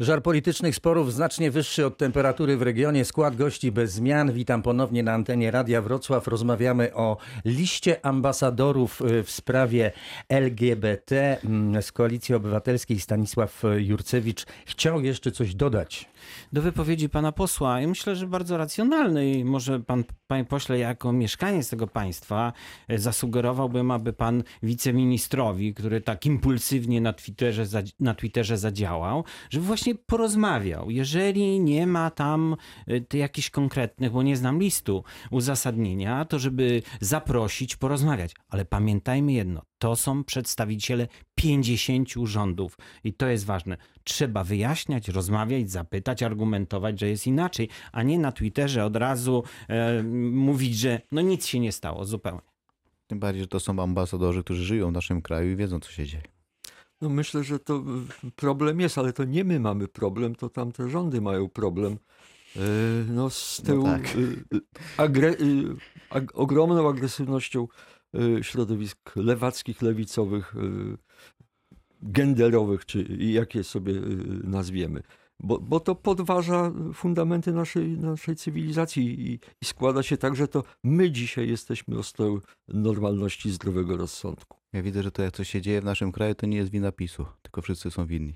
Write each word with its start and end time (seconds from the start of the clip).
Żar 0.00 0.22
politycznych 0.22 0.76
sporów 0.76 1.12
znacznie 1.12 1.50
wyższy 1.50 1.86
od 1.86 1.98
temperatury 1.98 2.56
w 2.56 2.62
regionie. 2.62 3.04
Skład 3.04 3.36
gości 3.36 3.72
bez 3.72 3.92
zmian. 3.92 4.32
Witam 4.32 4.62
ponownie 4.62 5.02
na 5.02 5.12
antenie 5.12 5.50
Radia 5.50 5.82
Wrocław. 5.82 6.28
Rozmawiamy 6.28 6.94
o 6.94 7.16
liście 7.44 8.06
ambasadorów 8.06 9.02
y, 9.02 9.22
w 9.22 9.30
sprawie 9.30 9.92
LGBT 10.28 11.38
Mm, 11.44 11.82
z 11.82 11.92
Koalicji 11.92 12.34
Obywatelskiej. 12.34 13.00
Stanisław 13.00 13.62
Jurcewicz 13.78 14.46
chciał 14.66 15.00
jeszcze 15.00 15.32
coś 15.32 15.54
dodać. 15.54 16.08
do 16.52 16.62
wypowiedzi 16.62 17.08
pana 17.08 17.32
posła. 17.32 17.80
I 17.80 17.86
myślę, 17.86 18.16
że 18.16 18.26
bardzo 18.26 18.56
racjonalny 18.56 19.30
i 19.32 19.44
może 19.44 19.80
pan, 19.80 20.04
panie 20.26 20.44
pośle, 20.44 20.78
jako 20.78 21.12
mieszkaniec 21.12 21.70
tego 21.70 21.86
państwa 21.86 22.52
e, 22.88 22.98
zasugerowałbym, 22.98 23.90
aby 23.90 24.12
pan 24.12 24.42
wiceministrowi, 24.62 25.74
który 25.74 26.00
tak 26.00 26.26
impulsywnie 26.26 27.00
na 27.00 27.12
Twitterze, 27.12 27.64
na 28.00 28.14
Twitterze 28.14 28.58
zadziałał, 28.58 29.24
żeby 29.50 29.66
właśnie 29.66 29.89
porozmawiał. 29.94 30.90
Jeżeli 30.90 31.60
nie 31.60 31.86
ma 31.86 32.10
tam 32.10 32.56
ty 33.08 33.18
jakichś 33.18 33.50
konkretnych, 33.50 34.12
bo 34.12 34.22
nie 34.22 34.36
znam 34.36 34.60
listu, 34.60 35.04
uzasadnienia, 35.30 36.24
to 36.24 36.38
żeby 36.38 36.82
zaprosić, 37.00 37.76
porozmawiać. 37.76 38.34
Ale 38.48 38.64
pamiętajmy 38.64 39.32
jedno, 39.32 39.62
to 39.78 39.96
są 39.96 40.24
przedstawiciele 40.24 41.08
50 41.34 42.08
rządów 42.24 42.78
i 43.04 43.14
to 43.14 43.26
jest 43.26 43.44
ważne. 43.44 43.76
Trzeba 44.04 44.44
wyjaśniać, 44.44 45.08
rozmawiać, 45.08 45.70
zapytać, 45.70 46.22
argumentować, 46.22 47.00
że 47.00 47.08
jest 47.08 47.26
inaczej, 47.26 47.68
a 47.92 48.02
nie 48.02 48.18
na 48.18 48.32
Twitterze 48.32 48.84
od 48.84 48.96
razu 48.96 49.44
e, 49.68 50.02
mówić, 50.32 50.76
że 50.76 51.00
no 51.12 51.20
nic 51.20 51.46
się 51.46 51.60
nie 51.60 51.72
stało 51.72 52.04
zupełnie. 52.04 52.50
Tym 53.06 53.20
bardziej, 53.20 53.42
że 53.42 53.48
to 53.48 53.60
są 53.60 53.82
ambasadorzy, 53.82 54.44
którzy 54.44 54.64
żyją 54.64 54.88
w 54.88 54.92
naszym 54.92 55.22
kraju 55.22 55.50
i 55.52 55.56
wiedzą, 55.56 55.80
co 55.80 55.90
się 55.90 56.06
dzieje. 56.06 56.39
No 57.00 57.08
myślę, 57.08 57.44
że 57.44 57.58
to 57.58 57.84
problem 58.36 58.80
jest, 58.80 58.98
ale 58.98 59.12
to 59.12 59.24
nie 59.24 59.44
my 59.44 59.60
mamy 59.60 59.88
problem, 59.88 60.34
to 60.34 60.48
tamte 60.48 60.88
rządy 60.88 61.20
mają 61.20 61.48
problem. 61.48 61.98
Y, 62.56 62.60
No 63.08 63.30
z 63.30 63.58
No 63.58 63.64
tyłu 63.66 63.84
tak. 63.84 64.16
y, 64.16 64.44
agre, 64.96 65.28
y, 65.30 65.76
ag, 66.10 66.38
ogromną 66.38 66.88
agresywnością 66.88 67.68
środowisk 68.42 69.16
lewackich, 69.16 69.82
lewicowych, 69.82 70.54
genderowych, 72.02 72.86
czy 72.86 73.02
jak 73.18 73.54
je 73.54 73.64
sobie 73.64 73.92
nazwiemy. 74.44 75.02
Bo, 75.40 75.58
bo 75.58 75.80
to 75.80 75.94
podważa 75.94 76.72
fundamenty 76.94 77.52
naszej, 77.52 77.98
naszej 77.98 78.36
cywilizacji 78.36 79.30
i, 79.32 79.38
i 79.62 79.64
składa 79.64 80.02
się 80.02 80.16
tak, 80.16 80.36
że 80.36 80.48
to 80.48 80.64
my 80.84 81.10
dzisiaj 81.10 81.48
jesteśmy 81.48 81.98
ostoją 81.98 82.40
normalności 82.68 83.50
zdrowego 83.50 83.96
rozsądku. 83.96 84.59
Ja 84.72 84.82
widzę, 84.82 85.02
że 85.02 85.10
to 85.12 85.22
jak 85.22 85.32
coś 85.34 85.48
się 85.50 85.60
dzieje 85.62 85.80
w 85.80 85.84
naszym 85.84 86.12
kraju, 86.12 86.34
to 86.34 86.46
nie 86.46 86.56
jest 86.56 86.70
wina 86.70 86.92
PiSu, 86.92 87.26
tylko 87.42 87.62
wszyscy 87.62 87.90
są 87.90 88.06
winni. 88.06 88.34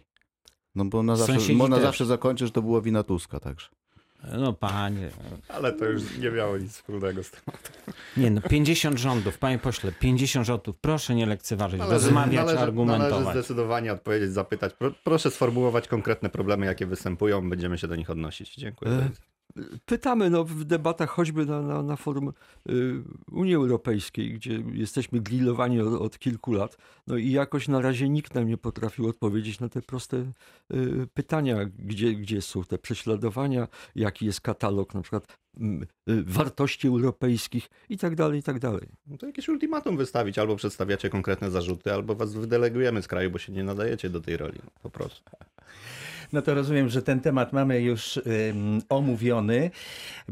No 0.74 0.84
bo 0.84 1.02
na 1.02 1.16
zawsze, 1.16 1.32
Sąsiedzi 1.34 1.54
można 1.56 1.76
też. 1.76 1.84
zawsze 1.84 2.06
zakończyć, 2.06 2.48
że 2.48 2.52
to 2.52 2.62
była 2.62 2.80
wina 2.80 3.02
Tuska 3.02 3.40
także. 3.40 3.68
No 4.38 4.52
panie, 4.52 5.10
Ale 5.48 5.72
to 5.72 5.84
już 5.84 6.18
nie 6.18 6.30
miało 6.30 6.58
nic 6.58 6.72
wspólnego 6.72 7.22
z 7.22 7.30
tym. 7.30 7.40
nie 8.16 8.30
no, 8.30 8.40
50 8.40 8.98
rządów, 8.98 9.38
panie 9.38 9.58
pośle, 9.58 9.92
50 9.92 10.46
rządów, 10.46 10.76
proszę 10.80 11.14
nie 11.14 11.26
lekceważyć, 11.26 11.78
Należy- 11.78 11.94
rozmawiać, 12.06 12.26
należy, 12.34 12.46
Należy 12.46 12.62
argumentować. 12.64 13.34
zdecydowanie 13.36 13.92
odpowiedzieć, 13.92 14.30
zapytać. 14.32 14.74
Pro, 14.74 14.90
proszę 15.04 15.30
sformułować 15.30 15.88
konkretne 15.88 16.28
problemy, 16.30 16.66
jakie 16.66 16.86
występują. 16.86 17.50
Będziemy 17.50 17.78
się 17.78 17.88
do 17.88 17.96
nich 17.96 18.10
odnosić. 18.10 18.54
Dziękuję. 18.54 18.90
E, 18.90 18.98
bardzo. 18.98 19.20
Pytamy 19.84 20.30
no, 20.30 20.44
w 20.44 20.64
debatach 20.64 21.10
choćby 21.10 21.46
na, 21.46 21.62
na, 21.62 21.82
na 21.82 21.96
forum 21.96 22.32
y, 22.68 22.94
Unii 23.32 23.54
Europejskiej, 23.54 24.34
gdzie 24.34 24.62
jesteśmy 24.72 25.20
grillowani 25.20 25.80
od, 25.80 25.94
od 25.94 26.18
kilku 26.18 26.52
lat, 26.52 26.76
no 27.06 27.16
i 27.16 27.30
jakoś 27.30 27.68
na 27.68 27.80
razie 27.80 28.08
nikt 28.08 28.34
nam 28.34 28.48
nie 28.48 28.56
potrafił 28.56 29.08
odpowiedzieć 29.08 29.60
na 29.60 29.68
te 29.68 29.82
proste 29.82 30.16
y, 30.16 31.06
pytania, 31.14 31.56
gdzie, 31.78 32.14
gdzie 32.14 32.42
są 32.42 32.64
te 32.64 32.78
prześladowania, 32.78 33.68
jaki 33.94 34.26
jest 34.26 34.40
katalog 34.40 34.94
na 34.94 35.02
przykład 35.02 35.38
y, 35.60 35.86
wartości 36.06 36.88
europejskich 36.88 37.70
i 37.88 37.98
tak 37.98 38.14
dalej, 38.14 38.40
i 38.40 38.42
tak 38.42 38.58
dalej. 38.58 38.88
No 39.06 39.18
to 39.18 39.26
jakieś 39.26 39.48
ultimatum 39.48 39.96
wystawić, 39.96 40.38
albo 40.38 40.56
przedstawiacie 40.56 41.10
konkretne 41.10 41.50
zarzuty, 41.50 41.92
albo 41.92 42.14
was 42.14 42.34
wydelegujemy 42.34 43.02
z 43.02 43.08
kraju, 43.08 43.30
bo 43.30 43.38
się 43.38 43.52
nie 43.52 43.64
nadajecie 43.64 44.10
do 44.10 44.20
tej 44.20 44.36
roli. 44.36 44.58
Po 44.82 44.90
prostu. 44.90 45.30
No 46.32 46.42
to 46.42 46.54
rozumiem, 46.54 46.88
że 46.88 47.02
ten 47.02 47.20
temat 47.20 47.52
mamy 47.52 47.80
już 47.82 48.16
ym, 48.16 48.82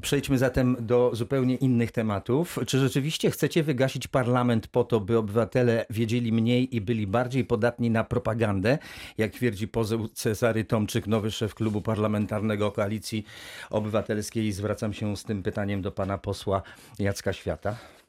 Przejdźmy 0.00 0.38
zatem 0.38 0.76
do 0.80 1.10
zupełnie 1.14 1.54
innych 1.54 1.92
tematów. 1.92 2.58
Czy 2.66 2.78
rzeczywiście 2.78 3.30
chcecie 3.30 3.62
wygasić 3.62 4.08
parlament 4.08 4.66
po 4.66 4.84
to, 4.84 5.00
by 5.00 5.18
obywatele 5.18 5.86
wiedzieli 5.90 6.32
mniej 6.32 6.76
i 6.76 6.80
byli 6.80 7.06
bardziej 7.06 7.44
podatni 7.44 7.90
na 7.90 8.04
propagandę? 8.04 8.78
Jak 9.18 9.32
twierdzi 9.32 9.68
poseł 9.68 10.08
Cezary 10.08 10.64
Tomczyk, 10.64 11.06
nowy 11.06 11.30
szef 11.30 11.54
klubu 11.54 11.80
parlamentarnego 11.80 12.72
Koalicji 12.72 13.24
Obywatelskiej. 13.70 14.52
Zwracam 14.52 14.92
się 14.92 15.16
z 15.16 15.24
tym 15.24 15.42
pytaniem 15.42 15.82
do 15.82 15.92
pana 15.92 16.18
posła 16.18 16.62
Jacka 16.98 17.32
Świata. 17.32 18.01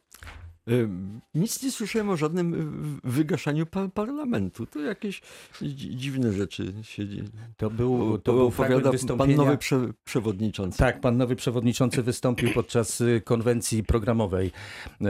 Nic 1.36 1.64
nie 1.64 1.72
słyszałem 1.72 2.10
o 2.10 2.18
żadnym 2.18 3.00
wygaszaniu 3.04 3.66
pa- 3.66 3.88
parlamentu. 3.88 4.66
To 4.66 4.80
jakieś 4.80 5.22
dzi- 5.62 5.96
dziwne 5.96 6.34
rzeczy 6.34 6.74
się 6.82 7.08
dzieje. 7.08 7.24
To 7.58 7.70
był, 7.70 8.18
to 8.18 8.34
był 8.34 8.52
fragment 8.52 8.86
opowiada 8.86 9.16
pan 9.18 9.36
nowy 9.36 9.58
prze, 9.58 9.94
przewodniczący. 10.06 10.78
Tak, 10.78 11.02
pan 11.02 11.18
nowy 11.18 11.36
przewodniczący 11.36 12.04
wystąpił 12.04 12.50
podczas 12.54 13.02
y, 13.02 13.22
konwencji 13.26 13.84
programowej 13.84 14.52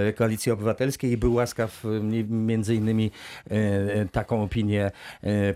y, 0.10 0.14
Koalicji 0.14 0.52
Obywatelskiej 0.52 1.12
i 1.12 1.18
był 1.18 1.34
łaskaw 1.34 1.86
y, 1.86 1.88
mi- 2.04 2.24
między 2.24 2.76
innymi 2.76 3.12
taką 4.12 4.44
opinię 4.44 4.92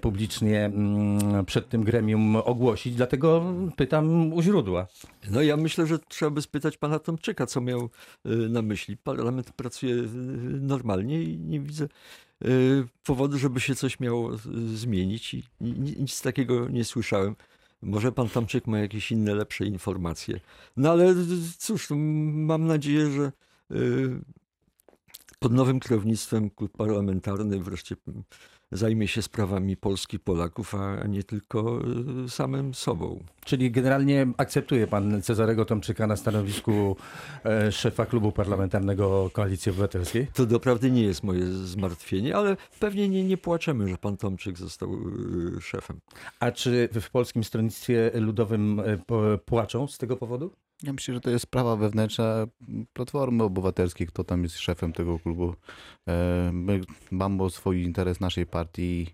publicznie 0.01 0.65
mm, 0.65 1.45
przed 1.45 1.69
tym 1.69 1.83
gremium 1.83 2.35
ogłosić. 2.35 2.95
Dlatego 2.95 3.53
pytam 3.75 4.33
u 4.33 4.41
źródła. 4.41 4.87
No 5.31 5.41
ja 5.41 5.57
myślę, 5.57 5.87
że 5.87 5.99
trzeba 5.99 6.31
by 6.31 6.41
spytać 6.41 6.77
pana 6.77 6.99
Tomczyka, 6.99 7.45
co 7.45 7.61
miał 7.61 7.89
na 8.49 8.61
myśli. 8.61 8.97
Parlament 8.97 9.51
pracuje 9.51 9.86
y, 9.93 10.07
normalnie 10.61 11.23
i 11.23 11.37
nie 11.37 11.59
widzę 11.59 11.87
y, 12.45 12.87
powodu, 13.03 13.37
żeby 13.37 13.59
się 13.59 13.75
coś 13.75 13.99
miało 13.99 14.33
y, 14.35 14.37
zmienić 14.77 15.33
i 15.33 15.43
ni- 15.61 15.95
nic 15.99 16.21
takiego 16.21 16.69
nie 16.69 16.83
słyszałem. 16.83 17.35
Może 17.81 18.11
pan 18.11 18.29
Tomczyk 18.29 18.67
ma 18.67 18.79
jakieś 18.79 19.11
inne, 19.11 19.35
lepsze 19.35 19.65
informacje. 19.65 20.39
No 20.77 20.91
ale 20.91 21.11
y, 21.11 21.15
cóż, 21.57 21.87
mam 21.89 22.67
nadzieję, 22.67 23.11
że 23.11 23.31
y, 23.71 24.19
pod 25.39 25.53
nowym 25.53 25.79
kierownictwem 25.79 26.49
klub 26.49 26.77
parlamentarny 26.77 27.59
wreszcie 27.59 27.95
mm, 28.07 28.23
zajmie 28.71 29.07
się 29.07 29.21
sprawami 29.21 29.77
Polski, 29.77 30.19
Polaków, 30.19 30.75
a 30.75 31.07
nie 31.07 31.23
tylko 31.23 31.81
y, 32.25 32.29
samym 32.29 32.73
sobą. 32.73 33.23
Czyli 33.45 33.71
generalnie 33.71 34.27
akceptuje 34.37 34.87
pan 34.87 35.21
Cezarego 35.21 35.65
Tomczyka 35.65 36.07
na 36.07 36.15
stanowisku 36.15 36.95
e, 37.45 37.71
szefa 37.71 38.05
klubu 38.05 38.31
parlamentarnego 38.31 39.29
Koalicji 39.33 39.69
Obywatelskiej? 39.69 40.27
To 40.33 40.45
doprawdy 40.45 40.91
nie 40.91 41.03
jest 41.03 41.23
moje 41.23 41.45
zmartwienie, 41.45 42.35
ale 42.35 42.57
pewnie 42.79 43.09
nie, 43.09 43.23
nie 43.23 43.37
płaczemy, 43.37 43.89
że 43.89 43.97
pan 43.97 44.17
Tomczyk 44.17 44.57
został 44.57 44.93
y, 45.57 45.61
szefem. 45.61 45.99
A 46.39 46.51
czy 46.51 46.89
w 47.01 47.09
Polskim 47.09 47.43
Stronnictwie 47.43 48.11
Ludowym 48.13 48.79
e, 48.79 49.37
płaczą 49.45 49.87
z 49.87 49.97
tego 49.97 50.17
powodu? 50.17 50.51
Ja 50.83 50.93
myślę, 50.93 51.13
że 51.13 51.21
to 51.21 51.29
jest 51.29 51.43
sprawa 51.43 51.75
wewnętrzna 51.75 52.47
Platformy 52.93 53.43
Obywatelskiej, 53.43 54.07
kto 54.07 54.23
tam 54.23 54.43
jest 54.43 54.59
szefem 54.59 54.93
tego 54.93 55.19
klubu. 55.19 55.55
E, 56.07 56.49
My 56.53 56.81
mamy 57.11 57.49
swój 57.49 57.83
interes 57.83 58.19
naszej 58.19 58.45
partii 58.45 59.07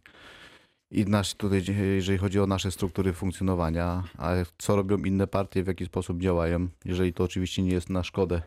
i 0.92 1.06
nasz 1.06 1.34
tutaj, 1.36 1.64
jeżeli 1.96 2.18
chodzi 2.18 2.40
o 2.40 2.48
nasze 2.48 2.72
struktury 2.72 3.14
funkcjonowania, 3.14 4.04
a 4.18 4.32
co 4.58 4.76
robią 4.76 4.98
inne 4.98 5.28
partie, 5.28 5.64
w 5.64 5.68
jaki 5.68 5.86
sposób 5.86 6.22
działają, 6.22 6.68
jeżeli 6.86 7.14
to 7.14 7.24
oczywiście 7.24 7.62
nie 7.64 7.72
jest 7.72 7.90
na 7.90 8.04
szkodę 8.04 8.42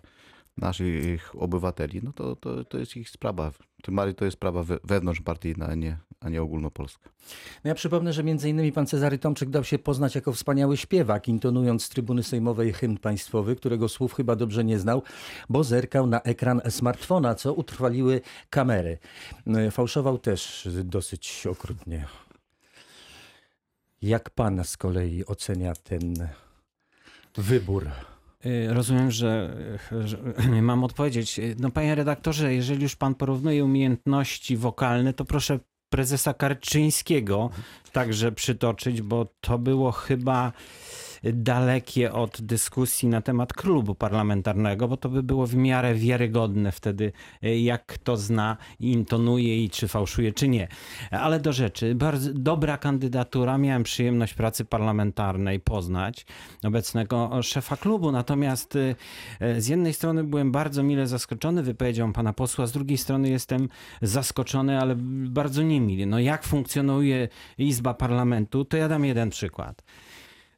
naszych 0.56 1.32
obywateli, 1.42 2.00
no 2.02 2.12
to, 2.12 2.36
to, 2.36 2.64
to 2.64 2.78
jest 2.78 2.96
ich 2.96 3.10
sprawa. 3.10 3.52
Tym 3.82 3.96
bardziej 3.96 4.14
to 4.14 4.24
jest 4.24 4.36
sprawa 4.36 4.62
we- 4.62 4.78
wewnątrzpartyjna, 4.84 5.66
a 5.66 5.74
nie, 5.74 5.98
a 6.20 6.28
nie 6.28 6.42
ogólnopolska. 6.42 7.10
No 7.64 7.68
ja 7.68 7.74
przypomnę, 7.74 8.12
że 8.12 8.24
między 8.24 8.48
innymi 8.48 8.72
pan 8.72 8.86
Cezary 8.86 9.18
Tomczyk 9.18 9.50
dał 9.50 9.64
się 9.64 9.78
poznać 9.78 10.14
jako 10.14 10.32
wspaniały 10.32 10.76
śpiewak, 10.76 11.28
intonując 11.28 11.84
z 11.84 11.88
trybuny 11.88 12.22
sejmowej 12.22 12.72
hymn 12.72 12.96
państwowy, 12.98 13.56
którego 13.56 13.88
słów 13.88 14.14
chyba 14.14 14.36
dobrze 14.36 14.64
nie 14.64 14.78
znał, 14.78 15.02
bo 15.48 15.64
zerkał 15.64 16.06
na 16.06 16.20
ekran 16.22 16.60
smartfona, 16.70 17.34
co 17.34 17.54
utrwaliły 17.54 18.20
kamery. 18.50 18.98
No, 19.46 19.70
Fałszował 19.70 20.18
też 20.18 20.68
dosyć 20.84 21.46
okrutnie. 21.50 22.06
Jak 24.02 24.30
pan 24.30 24.64
z 24.64 24.76
kolei 24.76 25.26
ocenia 25.26 25.72
ten 25.74 26.28
wybór? 27.36 27.88
Y, 28.46 28.74
Rozumiem, 28.74 29.10
że, 29.10 29.56
że 30.04 30.18
mam 30.62 30.84
odpowiedzieć. 30.84 31.38
Y, 31.38 31.56
No 31.58 31.70
panie 31.70 31.94
redaktorze, 31.94 32.54
jeżeli 32.54 32.82
już 32.82 32.96
pan 32.96 33.14
porównuje 33.14 33.64
umiejętności 33.64 34.56
wokalne, 34.56 35.12
to 35.12 35.24
proszę 35.24 35.58
prezesa 35.88 36.34
Karczyńskiego 36.34 37.50
także 37.92 38.32
przytoczyć, 38.32 39.02
bo 39.02 39.26
to 39.40 39.58
było 39.58 39.92
chyba 39.92 40.52
dalekie 41.32 42.12
od 42.12 42.40
dyskusji 42.40 43.08
na 43.08 43.20
temat 43.20 43.52
klubu 43.52 43.94
parlamentarnego, 43.94 44.88
bo 44.88 44.96
to 44.96 45.08
by 45.08 45.22
było 45.22 45.46
w 45.46 45.54
miarę 45.54 45.94
wiarygodne 45.94 46.72
wtedy, 46.72 47.12
y, 47.44 47.58
jak 47.58 47.86
kto 47.86 48.16
zna 48.16 48.56
i 48.80 48.92
intonuje 48.92 49.64
i 49.64 49.70
czy 49.70 49.88
fałszuje, 49.88 50.32
czy 50.32 50.48
nie. 50.48 50.68
Ale 51.10 51.40
do 51.40 51.52
rzeczy. 51.52 51.94
Bardzo 51.94 52.30
dobra 52.34 52.78
kandydatura. 52.78 53.58
Miałem 53.58 53.82
przyjemność 53.82 54.34
pracy 54.34 54.64
parlamentarnej 54.64 55.60
poznać 55.60 56.26
obecnego 56.64 57.42
szefa 57.42 57.76
klubu. 57.76 58.12
Natomiast 58.12 58.76
y, 58.76 58.94
y, 59.42 59.60
z 59.60 59.68
jednej 59.68 59.94
strony 59.94 60.24
byłem 60.24 60.52
bardzo 60.52 60.82
mile 60.82 61.06
zaskoczony 61.06 61.62
wypowiedzią 61.62 62.12
pana 62.12 62.32
posła, 62.32 62.66
z 62.66 62.72
drugiej 62.72 62.98
strony 62.98 63.28
jestem 63.28 63.68
zaskoczony, 64.02 64.80
ale 64.80 64.94
bardzo 65.28 65.62
niemile. 65.62 66.06
No 66.06 66.18
jak 66.18 66.44
funkcjonuje 66.44 67.28
Izba 67.58 67.94
Parlamentu, 67.94 68.64
to 68.64 68.76
ja 68.76 68.88
dam 68.88 69.04
jeden 69.04 69.30
przykład. 69.30 69.82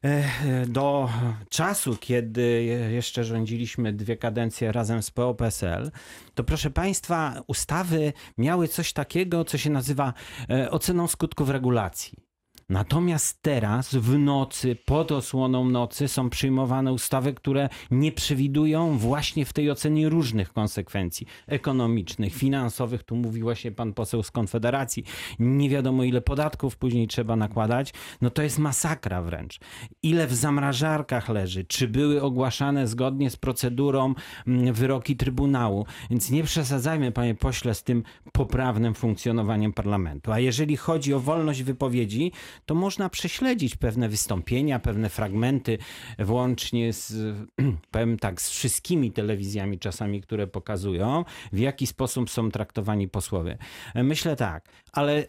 E, 0.03 0.65
Do 0.67 1.09
czasu, 1.49 1.97
kiedy 1.99 2.63
jeszcze 2.91 3.23
rządziliśmy 3.23 3.93
dwie 3.93 4.17
kadencje 4.17 4.71
razem 4.71 5.03
z 5.03 5.11
PO-PSL, 5.11 5.91
to 6.35 6.43
proszę 6.43 6.69
Państwa, 6.69 7.41
ustawy 7.47 8.13
miały 8.37 8.67
coś 8.67 8.93
takiego, 8.93 9.45
co 9.45 9.57
się 9.57 9.69
nazywa 9.69 10.13
e, 10.49 10.71
oceną 10.71 11.07
skutków 11.07 11.49
regulacji. 11.49 12.28
Natomiast 12.69 13.41
teraz 13.41 13.95
w 13.95 14.17
nocy, 14.17 14.77
pod 14.85 15.11
osłoną 15.11 15.69
nocy 15.69 16.07
są 16.07 16.29
przyjmowane 16.29 16.93
ustawy, 16.93 17.33
które 17.33 17.69
nie 17.91 18.11
przewidują 18.11 18.97
właśnie 18.97 19.45
w 19.45 19.53
tej 19.53 19.71
ocenie 19.71 20.09
różnych 20.09 20.53
konsekwencji 20.53 21.27
ekonomicznych, 21.47 22.35
finansowych. 22.35 23.03
Tu 23.03 23.15
mówi 23.15 23.41
właśnie 23.41 23.71
pan 23.71 23.93
poseł 23.93 24.23
z 24.23 24.31
Konfederacji. 24.31 25.03
Nie 25.39 25.69
wiadomo 25.69 26.03
ile 26.03 26.21
podatków 26.21 26.77
później 26.77 27.07
trzeba 27.07 27.35
nakładać. 27.35 27.93
No 28.21 28.29
to 28.29 28.41
jest 28.41 28.59
masakra 28.59 29.21
wręcz. 29.21 29.59
Ile 30.03 30.27
w 30.27 30.33
zamrażarkach 30.33 31.29
leży? 31.29 31.65
Czy 31.65 31.87
były 31.87 32.21
ogłaszane 32.21 32.87
zgodnie 32.87 33.29
z 33.29 33.35
procedurą 33.35 34.13
mm, 34.47 34.73
wyroki 34.73 35.15
Trybunału? 35.15 35.85
Więc 36.09 36.31
nie 36.31 36.43
przesadzajmy, 36.43 37.11
panie 37.11 37.35
pośle, 37.35 37.75
z 37.75 37.83
tym 37.83 38.03
poprawnym 38.31 38.93
funkcjonowaniem 38.93 39.73
parlamentu. 39.73 40.31
A 40.31 40.39
jeżeli 40.39 40.77
chodzi 40.77 41.13
o 41.13 41.19
wolność 41.19 41.63
wypowiedzi, 41.63 42.31
to 42.65 42.75
można 42.75 43.09
prześledzić 43.09 43.75
pewne 43.75 44.09
wystąpienia, 44.09 44.79
pewne 44.79 45.09
fragmenty, 45.09 45.77
włącznie 46.19 46.93
z, 46.93 47.13
powiem 47.91 48.19
tak, 48.19 48.41
z 48.41 48.49
wszystkimi 48.49 49.11
telewizjami 49.11 49.79
czasami, 49.79 50.21
które 50.21 50.47
pokazują, 50.47 51.25
w 51.53 51.59
jaki 51.59 51.87
sposób 51.87 52.29
są 52.29 52.51
traktowani 52.51 53.07
posłowie. 53.07 53.57
Myślę 53.95 54.35
tak, 54.35 54.69
ale 54.91 55.27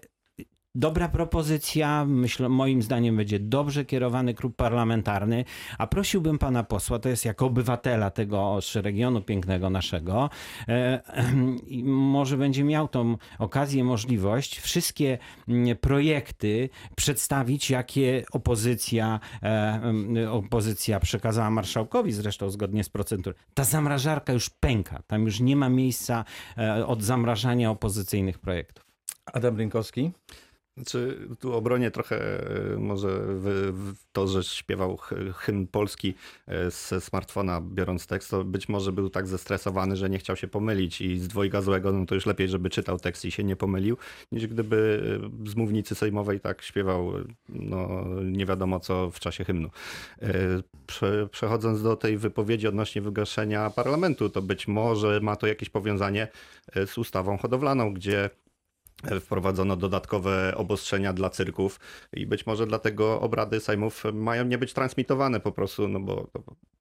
Dobra 0.74 1.08
propozycja, 1.08 2.04
myślę, 2.04 2.48
moim 2.48 2.82
zdaniem 2.82 3.16
będzie 3.16 3.40
dobrze 3.40 3.84
kierowany 3.84 4.34
klub 4.34 4.56
parlamentarny, 4.56 5.44
a 5.78 5.86
prosiłbym 5.86 6.38
pana 6.38 6.64
posła, 6.64 6.98
to 6.98 7.08
jest 7.08 7.24
jako 7.24 7.46
obywatela 7.46 8.10
tego 8.10 8.58
regionu 8.74 9.22
pięknego 9.22 9.70
naszego, 9.70 10.30
e, 10.68 11.00
i 11.66 11.84
może 11.84 12.36
będzie 12.36 12.64
miał 12.64 12.88
tą 12.88 13.16
okazję, 13.38 13.84
możliwość 13.84 14.60
wszystkie 14.60 15.18
mm, 15.48 15.76
projekty 15.76 16.68
przedstawić, 16.96 17.70
jakie 17.70 18.24
opozycja, 18.32 19.20
e, 19.42 19.46
mm, 19.82 20.32
opozycja 20.32 21.00
przekazała 21.00 21.50
marszałkowi, 21.50 22.12
zresztą 22.12 22.50
zgodnie 22.50 22.84
z 22.84 22.88
procedurą. 22.88 23.36
Ta 23.54 23.64
zamrażarka 23.64 24.32
już 24.32 24.50
pęka, 24.50 25.02
tam 25.06 25.24
już 25.24 25.40
nie 25.40 25.56
ma 25.56 25.68
miejsca 25.68 26.24
e, 26.58 26.86
od 26.86 27.02
zamrażania 27.02 27.70
opozycyjnych 27.70 28.38
projektów. 28.38 28.90
Adam 29.32 29.56
Rynkowski. 29.56 30.10
Znaczy, 30.76 31.28
tu 31.40 31.52
obronię 31.54 31.90
trochę 31.90 32.16
e, 32.74 32.76
może 32.76 33.22
to, 34.12 34.28
że 34.28 34.44
śpiewał 34.44 34.96
hy- 34.96 35.32
hymn 35.32 35.66
polski 35.66 36.14
e, 36.46 36.70
ze 36.70 37.00
smartfona 37.00 37.60
biorąc 37.60 38.06
tekst, 38.06 38.30
to 38.30 38.44
być 38.44 38.68
może 38.68 38.92
był 38.92 39.10
tak 39.10 39.26
zestresowany, 39.26 39.96
że 39.96 40.10
nie 40.10 40.18
chciał 40.18 40.36
się 40.36 40.48
pomylić 40.48 41.00
i 41.00 41.18
z 41.18 41.28
dwojga 41.28 41.62
złego, 41.62 41.92
no 41.92 42.06
to 42.06 42.14
już 42.14 42.26
lepiej, 42.26 42.48
żeby 42.48 42.70
czytał 42.70 42.98
tekst 42.98 43.24
i 43.24 43.30
się 43.30 43.44
nie 43.44 43.56
pomylił, 43.56 43.96
niż 44.32 44.46
gdyby 44.46 45.02
e, 45.44 45.50
z 45.50 45.56
mównicy 45.56 45.94
sejmowej 45.94 46.40
tak 46.40 46.62
śpiewał, 46.62 47.12
no 47.48 48.04
nie 48.24 48.46
wiadomo 48.46 48.80
co 48.80 49.10
w 49.10 49.20
czasie 49.20 49.44
hymnu. 49.44 49.70
Prze, 50.86 51.28
przechodząc 51.32 51.82
do 51.82 51.96
tej 51.96 52.16
wypowiedzi 52.18 52.68
odnośnie 52.68 53.02
wygaszenia 53.02 53.70
parlamentu, 53.70 54.30
to 54.30 54.42
być 54.42 54.68
może 54.68 55.20
ma 55.20 55.36
to 55.36 55.46
jakieś 55.46 55.70
powiązanie 55.70 56.28
z 56.86 56.98
ustawą 56.98 57.38
hodowlaną, 57.38 57.94
gdzie 57.94 58.30
wprowadzono 59.20 59.76
dodatkowe 59.76 60.54
obostrzenia 60.56 61.12
dla 61.12 61.30
cyrków 61.30 61.80
i 62.12 62.26
być 62.26 62.46
może 62.46 62.66
dlatego 62.66 63.20
obrady 63.20 63.60
sejmów 63.60 64.04
mają 64.12 64.44
nie 64.44 64.58
być 64.58 64.72
transmitowane 64.72 65.40
po 65.40 65.52
prostu, 65.52 65.88
no 65.88 66.00
bo, 66.00 66.30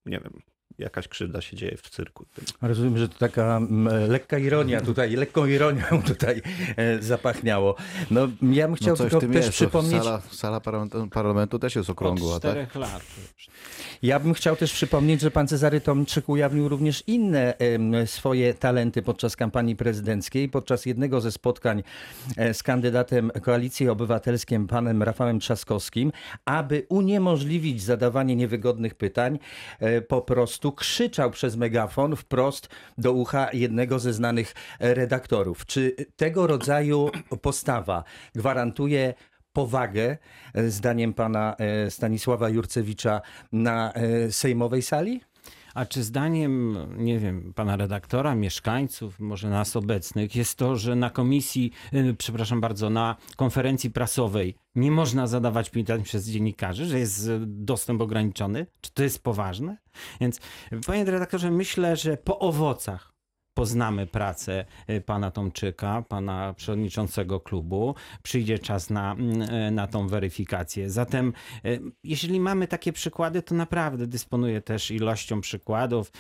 nie 0.06 0.20
wiem, 0.20 0.42
jakaś 0.80 1.08
krzywda 1.08 1.42
się 1.42 1.58
dzieje 1.58 1.78
w 1.78 1.90
cyrku. 1.90 2.26
Rozumiem, 2.62 2.98
że 2.98 3.10
to 3.10 3.18
taka 3.20 3.58
mm, 3.58 4.12
lekka 4.12 4.38
ironia 4.38 4.82
tutaj, 4.82 5.16
lekką 5.16 5.46
ironią 5.46 5.84
tutaj 6.08 6.42
e, 6.76 7.02
zapachniało. 7.02 7.76
No 8.12 8.28
ja 8.42 8.68
bym 8.68 8.76
chciał 8.76 8.96
no 9.00 9.10
tylko 9.10 9.20
też 9.20 9.36
jest. 9.36 9.50
przypomnieć, 9.50 10.04
Sala, 10.04 10.22
sala 10.32 10.60
parlamentu, 10.60 11.08
parlamentu 11.08 11.60
też 11.60 11.76
jest 11.76 11.90
Od 11.90 11.94
okrągła, 11.94 12.40
tak? 12.40 12.52
czterech 12.52 12.76
lat. 12.76 13.02
ja 14.02 14.20
bym 14.20 14.34
chciał 14.34 14.56
też 14.56 14.74
przypomnieć, 14.74 15.22
że 15.22 15.32
pan 15.32 15.48
Cezary 15.48 15.82
Tomczyk 15.82 16.30
ujawnił 16.30 16.70
również 16.70 17.04
inne 17.08 17.54
swoje 18.06 18.54
talenty 18.54 19.02
podczas 19.02 19.36
kampanii 19.36 19.76
prezydenckiej. 19.76 20.50
Podczas 20.50 20.86
jednego 20.86 21.22
ze 21.22 21.32
spotkań 21.32 21.84
e, 22.38 22.54
z 22.54 22.64
kandydatem 22.64 23.32
Koalicji 23.42 23.90
Obywatelskim, 23.90 24.68
panem 24.68 25.04
Rafałem 25.04 25.40
Trzaskowskim, 25.40 26.12
aby 26.46 26.86
uniemożliwić 26.90 27.84
zadawanie 27.84 28.36
niewygodnych 28.36 28.96
pytań, 28.96 29.40
e, 29.80 30.02
po 30.02 30.22
prostu 30.22 30.69
krzyczał 30.72 31.32
przez 31.32 31.56
megafon 31.56 32.16
wprost 32.16 32.70
do 32.98 33.14
ucha 33.14 33.50
jednego 33.54 34.00
ze 34.00 34.14
znanych 34.14 34.56
redaktorów. 34.80 35.66
Czy 35.66 35.96
tego 36.16 36.48
rodzaju 36.48 37.10
postawa 37.42 38.04
gwarantuje 38.36 39.14
powagę, 39.54 40.18
e, 40.54 40.70
zdaniem 40.70 41.14
pana 41.14 41.56
e, 41.58 41.92
Stanisława 41.92 42.50
Jurcewicza, 42.50 43.22
na 43.52 43.94
e, 43.94 44.32
sejmowej 44.32 44.82
sali? 44.82 45.22
A 45.74 45.86
czy 45.86 46.04
zdaniem, 46.04 46.78
nie 46.98 47.20
wiem, 47.20 47.54
pana 47.56 47.76
redaktora, 47.76 48.36
mieszkańców, 48.36 49.20
może 49.20 49.50
nas 49.50 49.76
obecnych, 49.76 50.36
jest 50.36 50.58
to, 50.58 50.76
że 50.76 50.96
na 50.96 51.10
komisji, 51.10 51.72
y, 51.94 52.16
przepraszam 52.18 52.62
bardzo, 52.62 52.90
na 52.90 53.16
konferencji 53.36 53.92
prasowej 53.92 54.56
nie 54.76 54.92
można 54.92 55.28
zadawać 55.28 55.70
pytań 55.70 56.04
przez 56.04 56.30
dziennikarzy, 56.30 56.86
że 56.86 57.00
jest 57.00 57.28
y, 57.28 57.40
dostęp 57.46 58.02
ograniczony? 58.02 58.68
Czy 58.82 58.92
to 58.94 59.04
jest 59.04 59.24
poważne? 59.24 59.78
Więc, 60.22 60.40
panie 60.86 61.06
redaktorze, 61.06 61.52
myślę, 61.52 61.96
że 61.96 62.18
po 62.18 62.40
owocach 62.40 63.19
poznamy 63.60 64.08
pracę 64.08 64.66
y, 64.90 65.02
pana 65.02 65.32
Tomczyka, 65.32 66.02
pana 66.02 66.54
przewodniczącego 66.58 67.40
klubu. 67.40 67.96
Przyjdzie 68.24 68.60
czas 68.60 68.90
na, 68.90 69.12
mm, 69.12 69.42
y, 69.42 69.72
na 69.72 69.88
tą 69.88 70.08
weryfikację. 70.08 70.90
Zatem, 70.90 71.34
y, 71.66 71.82
jeśli 72.04 72.40
mamy 72.40 72.68
takie 72.68 72.94
przykłady, 72.94 73.42
to 73.42 73.56
naprawdę 73.56 74.08
dysponuję 74.08 74.62
też 74.62 74.92
ilością 74.92 75.42
przykładów, 75.42 76.12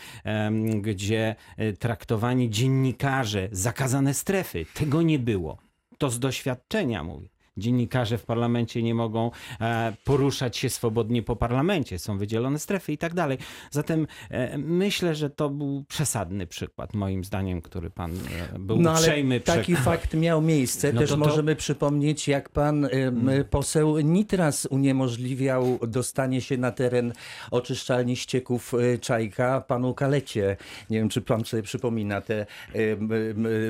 gdzie 0.81 1.35
y, 1.59 1.73
traktowani 1.73 2.49
dziennikarze, 2.49 3.49
zakazane 3.51 4.13
strefy, 4.13 4.65
tego 4.73 5.01
nie 5.01 5.19
było. 5.19 5.57
To 5.97 6.09
z 6.09 6.19
doświadczenia 6.19 7.03
mówię. 7.03 7.29
Dziennikarze 7.59 8.17
w 8.17 8.25
parlamencie 8.25 8.83
nie 8.83 8.95
mogą 8.95 9.31
e, 9.61 9.93
poruszać 10.03 10.57
się 10.57 10.69
swobodnie 10.69 11.23
po 11.23 11.35
parlamencie, 11.35 11.99
są 11.99 12.17
wydzielone 12.17 12.59
strefy 12.59 12.91
i 12.91 12.97
tak 12.97 13.13
dalej. 13.13 13.37
Zatem 13.71 14.07
e, 14.31 14.57
myślę, 14.57 15.15
że 15.15 15.29
to 15.29 15.49
był 15.49 15.83
przesadny 15.87 16.47
przykład, 16.47 16.93
moim 16.93 17.23
zdaniem, 17.23 17.61
który 17.61 17.89
pan 17.89 18.11
e, 18.55 18.59
był 18.59 18.77
No 18.81 18.89
ale 18.89 18.99
uprzejmy 18.99 19.39
taki 19.39 19.61
przekazać. 19.73 19.85
fakt 19.85 20.13
miał 20.13 20.41
miejsce. 20.41 20.93
No 20.93 20.99
Też 21.01 21.09
to 21.09 21.15
to- 21.15 21.25
możemy 21.25 21.55
przypomnieć, 21.55 22.27
jak 22.27 22.49
pan 22.49 22.85
em, 22.85 23.29
poseł 23.49 23.99
Nitras 23.99 24.65
uniemożliwiał 24.65 25.79
dostanie 25.87 26.41
się 26.41 26.57
na 26.57 26.71
teren 26.71 27.13
oczyszczalni 27.51 28.15
ścieków 28.15 28.73
e, 28.73 28.97
Czajka 28.97 29.61
panu 29.61 29.93
Kalecie. 29.93 30.57
Nie 30.89 30.97
wiem, 30.99 31.09
czy 31.09 31.21
pan 31.21 31.45
sobie 31.45 31.63
przypomina 31.63 32.21
tę 32.21 32.45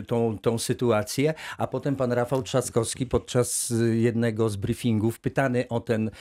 tą, 0.08 0.38
tą 0.42 0.58
sytuację. 0.58 1.34
A 1.58 1.68
potem 1.68 1.96
pan 1.96 2.12
Rafał 2.12 2.44
Trzaskowski 2.44 3.06
podczas 3.06 3.74
e, 3.80 3.84
jednego 3.84 4.50
z 4.50 4.56
briefingów 4.56 5.20
pytany 5.20 5.68
o 5.68 5.80
ten 5.80 6.12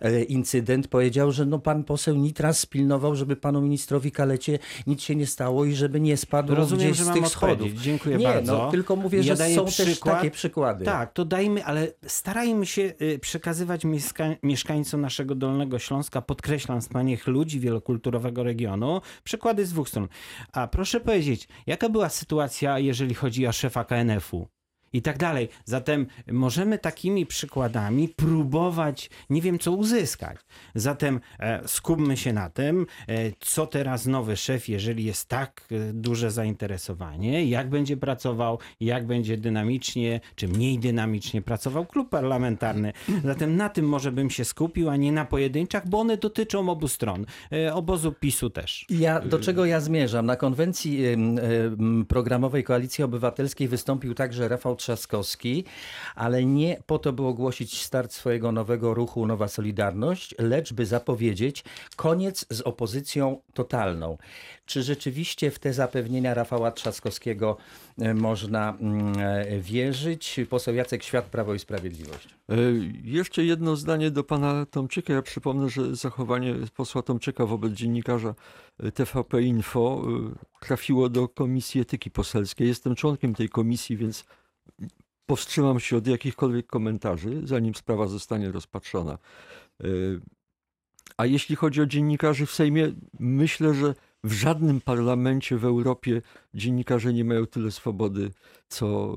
e, 0.00 0.22
incydent 0.22 0.88
powiedział, 0.88 1.32
że 1.32 1.46
no 1.46 1.58
pan 1.58 1.84
poseł 1.84 2.16
Nitras 2.16 2.58
spilnował, 2.58 3.16
żeby 3.16 3.36
panu 3.36 3.60
ministrowi 3.60 4.12
Kalecie 4.12 4.58
nic 4.86 5.02
się 5.02 5.16
nie 5.16 5.26
stało 5.26 5.64
i 5.64 5.74
żeby 5.74 6.00
nie 6.00 6.16
spadł 6.16 6.54
Rozumiem, 6.54 6.92
gdzieś 6.92 7.06
z 7.06 7.12
tych 7.12 7.28
schodów. 7.28 7.72
Dziękuję 7.72 8.16
nie, 8.16 8.24
bardzo. 8.24 8.58
No, 8.58 8.70
tylko 8.70 8.96
mówię, 8.96 9.18
Ja 9.18 9.36
że 9.36 9.48
są 9.54 9.64
też 9.64 9.74
przykład. 9.74 10.16
takie 10.16 10.30
przykłady. 10.30 10.84
Tak, 10.84 11.12
to 11.12 11.24
dajmy, 11.24 11.64
ale 11.64 11.92
starajmy 12.06 12.66
się 12.66 12.92
y, 13.02 13.18
przekazywać 13.18 13.84
mieszka- 13.84 14.36
mieszkańcom 14.42 15.00
naszego 15.00 15.34
Dolnego 15.34 15.78
Śląska, 15.78 16.22
podkreślam, 16.22 16.80
wspaniałych 16.80 17.26
ludzi 17.26 17.60
wielokulturowego 17.60 18.42
regionu, 18.42 19.00
przykłady 19.24 19.66
z 19.66 19.72
dwóch 19.72 19.88
stron. 19.88 20.08
A 20.52 20.68
proszę 20.68 21.00
powiedzieć, 21.00 21.48
jaka 21.66 21.88
była 21.88 22.08
sytuacja, 22.08 22.78
jeżeli 22.78 23.14
chodzi 23.14 23.46
o 23.46 23.52
szefa 23.52 23.84
KNF-u? 23.84 24.48
I 24.92 25.02
tak 25.02 25.18
dalej. 25.18 25.48
Zatem 25.64 26.06
możemy 26.32 26.78
takimi 26.78 27.26
przykładami 27.26 28.08
próbować, 28.08 29.10
nie 29.30 29.42
wiem 29.42 29.58
co 29.58 29.72
uzyskać. 29.72 30.36
Zatem 30.74 31.20
e, 31.38 31.68
skupmy 31.68 32.16
się 32.16 32.32
na 32.32 32.50
tym, 32.50 32.86
e, 33.08 33.32
co 33.40 33.66
teraz 33.66 34.06
nowy 34.06 34.36
szef, 34.36 34.68
jeżeli 34.68 35.04
jest 35.04 35.28
tak 35.28 35.64
e, 35.70 35.92
duże 35.92 36.30
zainteresowanie, 36.30 37.44
jak 37.44 37.68
będzie 37.68 37.96
pracował, 37.96 38.58
jak 38.80 39.06
będzie 39.06 39.36
dynamicznie, 39.36 40.20
czy 40.34 40.48
mniej 40.48 40.78
dynamicznie 40.78 41.42
pracował 41.42 41.86
klub 41.86 42.08
parlamentarny. 42.08 42.92
Zatem 43.24 43.56
na 43.56 43.68
tym 43.68 43.88
może 43.88 44.12
bym 44.12 44.30
się 44.30 44.44
skupił, 44.44 44.90
a 44.90 44.96
nie 44.96 45.12
na 45.12 45.24
pojedynczych, 45.24 45.88
bo 45.88 46.00
one 46.00 46.16
dotyczą 46.16 46.70
obu 46.70 46.88
stron. 46.88 47.26
Obozu 47.72 48.12
PiSu 48.12 48.50
też. 48.50 48.86
Ja, 48.90 49.20
do 49.20 49.38
czego 49.38 49.64
ja 49.64 49.80
zmierzam? 49.80 50.26
Na 50.26 50.36
konwencji 50.36 51.02
programowej 52.08 52.64
Koalicji 52.64 53.04
Obywatelskiej 53.04 53.68
wystąpił 53.68 54.14
także 54.14 54.48
Rafał 54.48 54.76
Trzaskowski, 54.78 55.64
ale 56.14 56.44
nie 56.44 56.82
po 56.86 56.98
to, 56.98 57.12
by 57.12 57.22
ogłosić 57.22 57.82
start 57.82 58.12
swojego 58.12 58.52
nowego 58.52 58.94
ruchu 58.94 59.26
Nowa 59.26 59.48
Solidarność, 59.48 60.34
lecz 60.38 60.72
by 60.72 60.86
zapowiedzieć 60.86 61.64
koniec 61.96 62.46
z 62.50 62.60
opozycją 62.60 63.40
totalną. 63.54 64.18
Czy 64.66 64.82
rzeczywiście 64.82 65.50
w 65.50 65.58
te 65.58 65.72
zapewnienia 65.72 66.34
Rafała 66.34 66.70
Trzaskowskiego 66.70 67.56
e, 67.98 68.14
można 68.14 68.76
mm, 68.80 69.12
e, 69.18 69.60
wierzyć? 69.60 70.40
Poseł 70.50 70.74
Jacek 70.74 71.02
Świat, 71.02 71.24
Prawo 71.24 71.54
i 71.54 71.58
Sprawiedliwość. 71.58 72.28
E, 72.48 72.54
Jeszcze 73.04 73.44
jedno 73.44 73.76
zdanie 73.76 74.10
do 74.10 74.24
pana 74.24 74.66
Tomczyka. 74.66 75.12
Ja 75.12 75.22
przypomnę, 75.22 75.68
że 75.68 75.96
zachowanie 75.96 76.54
posła 76.76 77.02
Tomczyka 77.02 77.46
wobec 77.46 77.72
dziennikarza 77.72 78.34
TVP 78.94 79.42
Info 79.42 80.02
trafiło 80.60 81.08
do 81.08 81.28
Komisji 81.28 81.80
Etyki 81.80 82.10
Poselskiej. 82.10 82.68
Jestem 82.68 82.94
członkiem 82.94 83.34
tej 83.34 83.48
komisji, 83.48 83.96
więc 83.96 84.24
powstrzymam 85.26 85.80
się 85.80 85.96
od 85.96 86.06
jakichkolwiek 86.06 86.66
komentarzy, 86.66 87.40
zanim 87.44 87.74
sprawa 87.74 88.08
zostanie 88.08 88.52
rozpatrzona. 88.52 89.18
E, 89.80 89.86
A 91.16 91.26
jeśli 91.26 91.56
chodzi 91.56 91.80
o 91.82 91.86
dziennikarzy 91.86 92.46
w 92.46 92.50
Sejmie, 92.52 92.92
myślę, 93.20 93.74
że 93.74 93.94
w 94.24 94.32
żadnym 94.32 94.80
parlamencie 94.80 95.56
w 95.58 95.64
Europie 95.64 96.22
dziennikarze 96.54 97.12
nie 97.12 97.24
mają 97.24 97.46
tyle 97.46 97.70
swobody, 97.70 98.30
co 98.68 99.14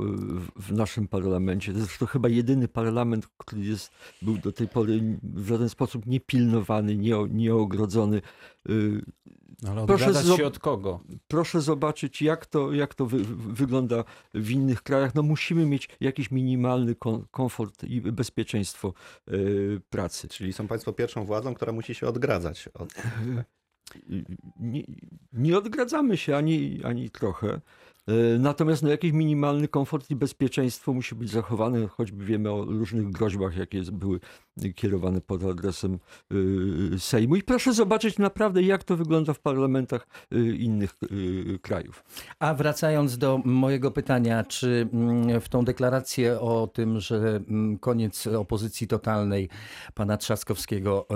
w- 0.55 0.71
naszym 0.71 1.07
parlamencie. 1.07 1.73
To 1.99 2.05
chyba 2.05 2.29
jedyny 2.29 2.67
parlament, 2.67 3.27
który 3.37 3.61
jest, 3.61 3.91
był 4.21 4.37
do 4.37 4.51
tej 4.51 4.67
pory 4.67 5.17
w 5.23 5.47
żaden 5.47 5.69
sposób 5.69 6.05
niepilnowany, 6.05 6.97
nie, 6.97 7.15
nieogrodzony. 7.29 8.21
Ale 9.69 9.85
Proszę 9.85 10.37
się 10.37 10.45
od 10.45 10.59
kogo? 10.59 10.99
Proszę 11.27 11.61
zobaczyć, 11.61 12.21
jak 12.21 12.45
to, 12.45 12.73
jak 12.73 12.95
to 12.95 13.05
wy, 13.05 13.17
wygląda 13.53 14.03
w 14.33 14.51
innych 14.51 14.83
krajach. 14.83 15.15
No 15.15 15.23
musimy 15.23 15.65
mieć 15.65 15.89
jakiś 15.99 16.31
minimalny 16.31 16.95
kon, 16.95 17.25
komfort 17.31 17.83
i 17.83 18.01
bezpieczeństwo 18.01 18.93
y, 19.31 19.81
pracy. 19.89 20.27
Czyli 20.27 20.53
są 20.53 20.67
państwo 20.67 20.93
pierwszą 20.93 21.25
władzą, 21.25 21.53
która 21.53 21.71
musi 21.71 21.95
się 21.95 22.07
odgradzać 22.07 22.69
od 22.73 22.93
nie, 24.59 24.83
nie 25.33 25.57
odgradzamy 25.57 26.17
się 26.17 26.37
ani, 26.37 26.81
ani 26.83 27.09
trochę. 27.09 27.61
E, 28.11 28.39
Natomiast 28.39 28.83
no, 28.83 28.89
jakiś 28.89 29.11
minimalny 29.11 29.67
komfort 29.67 30.09
i 30.09 30.15
bezpieczeństwo 30.15 30.93
musi 30.93 31.15
być 31.15 31.29
zachowane, 31.29 31.87
choćby 31.87 32.25
wiemy 32.25 32.51
o 32.51 32.65
różnych 32.65 33.11
groźbach, 33.11 33.57
jakie 33.57 33.81
były 33.91 34.19
kierowane 34.75 35.21
pod 35.21 35.43
adresem 35.43 35.99
y, 36.93 36.99
Sejmu. 36.99 37.35
I 37.35 37.43
proszę 37.43 37.73
zobaczyć 37.73 38.17
naprawdę, 38.17 38.61
jak 38.61 38.83
to 38.83 38.97
wygląda 38.97 39.33
w 39.33 39.39
parlamentach 39.39 40.07
y, 40.33 40.55
innych 40.57 40.95
krajów. 41.61 42.03
A 42.39 42.53
wracając 42.53 43.17
do 43.17 43.41
mojego 43.45 43.91
pytania, 43.91 44.43
czy 44.43 44.89
mm, 44.93 45.41
w 45.41 45.49
tą 45.49 45.65
deklarację 45.65 46.39
o 46.39 46.67
tym, 46.67 46.99
że 46.99 47.17
mm, 47.17 47.77
koniec 47.77 48.27
opozycji 48.27 48.87
totalnej 48.87 49.49
pana 49.93 50.17
Trzaskowskiego 50.17 51.07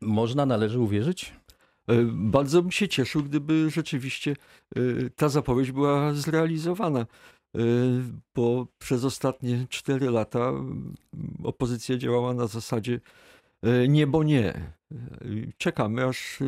można, 0.00 0.46
należy 0.46 0.80
uwierzyć? 0.80 1.32
E, 1.88 2.04
Bardzo 2.12 2.62
bym 2.62 2.70
się 2.72 2.88
cieszył, 2.88 3.22
gdyby 3.22 3.70
rzeczywiście 3.70 4.36
e, 4.76 4.80
ta 5.16 5.28
zapowiedź 5.28 5.72
była 5.72 6.14
zrealizowana, 6.14 7.00
e, 7.00 7.06
bo 8.34 8.66
przez 8.78 9.04
ostatnie 9.04 9.66
cztery 9.70 10.10
lata 10.10 10.48
mm, 10.48 10.94
opozycja 11.44 11.96
działała 11.96 12.34
na 12.34 12.46
zasadzie 12.46 13.00
nie, 13.88 14.06
bo 14.06 14.22
nie. 14.22 14.72
Czekamy, 15.56 16.04
aż 16.04 16.38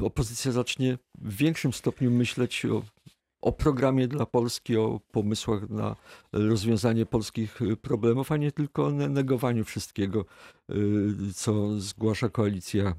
opozycja 0.00 0.52
zacznie 0.52 0.98
w 1.18 1.36
większym 1.36 1.72
stopniu 1.72 2.10
myśleć 2.10 2.66
o, 2.66 2.82
o 3.44 3.52
programie 3.52 4.08
dla 4.08 4.26
Polski, 4.26 4.76
o 4.76 5.00
pomysłach 5.12 5.70
na 5.70 5.96
rozwiązanie 6.32 7.06
polskich 7.06 7.58
problemów, 7.82 8.32
a 8.32 8.36
nie 8.36 8.52
tylko 8.52 8.86
o 8.86 8.90
ne- 8.90 9.08
negowaniu 9.08 9.64
wszystkiego, 9.64 10.24
y, 10.70 10.74
co 11.34 11.80
zgłasza 11.80 12.28
koalicja 12.28 12.94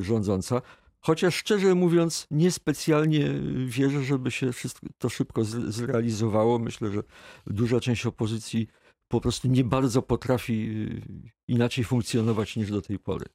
y, 0.00 0.04
rządząca. 0.04 0.62
Chociaż 1.00 1.34
szczerze 1.34 1.74
mówiąc, 1.74 2.26
niespecjalnie 2.30 3.30
wierzę, 3.66 4.02
żeby 4.02 4.30
się 4.30 4.50
to 4.98 5.08
szybko 5.08 5.44
zrealizowało. 5.44 6.58
Myślę, 6.58 6.90
że 6.90 7.02
duża 7.46 7.80
część 7.80 8.06
opozycji 8.06 8.68
po 9.08 9.20
prostu 9.20 9.48
nie 9.48 9.64
bardzo 9.64 10.02
potrafi 10.02 10.52
y, 10.52 11.32
inaczej 11.48 11.84
funkcjonować 11.84 12.56
niż 12.56 12.70
do 12.70 12.82
tej 12.82 12.98
pory. 12.98 13.26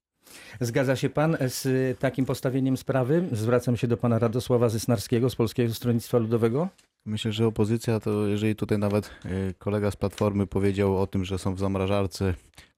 Zgadza 0.62 0.96
się 0.96 1.10
pan 1.10 1.38
z 1.48 2.00
takim 2.00 2.25
postawieniem 2.25 2.77
sprawy? 2.77 3.27
Zwracam 3.32 3.77
się 3.77 3.88
do 3.88 3.98
pana 3.98 4.20
Radosława 4.20 4.70
Zysnarskiego 4.70 5.29
z 5.29 5.36
Polskiego 5.36 5.74
Stronnictwa 5.74 6.17
Ludowego. 6.17 6.70
Myślę, 7.05 7.32
że 7.32 7.48
opozycja 7.48 8.00
to, 8.00 8.27
jeżeli 8.27 8.55
tutaj 8.55 8.79
nawet 8.79 9.10
e, 9.25 9.53
kolega 9.53 9.91
z 9.91 9.96
Platformy 9.96 10.48
powiedział 10.48 11.01
o 11.01 11.08
tym, 11.08 11.25
że 11.25 11.38
są 11.38 11.55
w 11.55 11.60
zamrażarce 11.60 12.34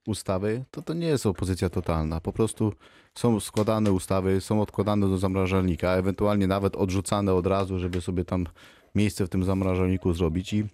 ustawy, 0.07 0.63
to 0.71 0.81
to 0.81 0.93
nie 0.93 1.07
jest 1.07 1.25
opozycja 1.25 1.69
totalna. 1.69 2.21
Po 2.21 2.33
prostu 2.33 2.73
są 3.15 3.39
składane 3.39 3.91
ustawy, 3.91 4.41
są 4.41 4.61
odkładane 4.61 5.09
do 5.09 5.17
zamrażalnika, 5.17 5.91
ewentualnie 5.91 6.47
nawet 6.47 6.75
odrzucane 6.75 7.33
od 7.33 7.47
razu, 7.47 7.79
żeby 7.79 8.01
sobie 8.01 8.25
tam 8.25 8.47
miejsce 8.95 9.25
w 9.25 9.29
tym 9.29 9.43
zamrażalniku 9.43 10.13
zrobić. 10.13 10.53
I, 10.53 10.65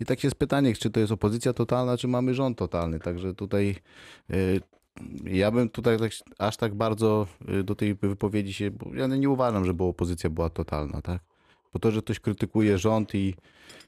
i 0.00 0.04
tak 0.04 0.24
jest 0.24 0.36
pytanie, 0.36 0.74
czy 0.74 0.90
to 0.90 1.00
jest 1.00 1.12
opozycja 1.12 1.52
totalna, 1.52 1.96
czy 1.96 2.08
mamy 2.08 2.34
rząd 2.34 2.58
totalny. 2.58 3.00
Także 3.00 3.34
tutaj 3.34 3.76
e, 4.30 4.34
ja 5.24 5.50
bym 5.50 5.68
tutaj 5.68 5.98
tak, 5.98 6.12
aż 6.38 6.56
tak 6.56 6.74
bardzo 6.74 7.26
e, 7.48 7.62
do 7.62 7.74
tej 7.74 7.94
wypowiedzi 7.94 8.52
się, 8.52 8.70
bo 8.70 8.94
ja 8.94 9.06
nie 9.06 9.30
uważam, 9.30 9.64
żeby 9.64 9.84
opozycja 9.84 10.30
była 10.30 10.50
totalna, 10.50 11.02
tak? 11.02 11.33
Bo 11.74 11.78
to, 11.80 11.90
że 11.90 12.02
ktoś 12.02 12.20
krytykuje 12.20 12.78
rząd 12.78 13.14
i, 13.14 13.34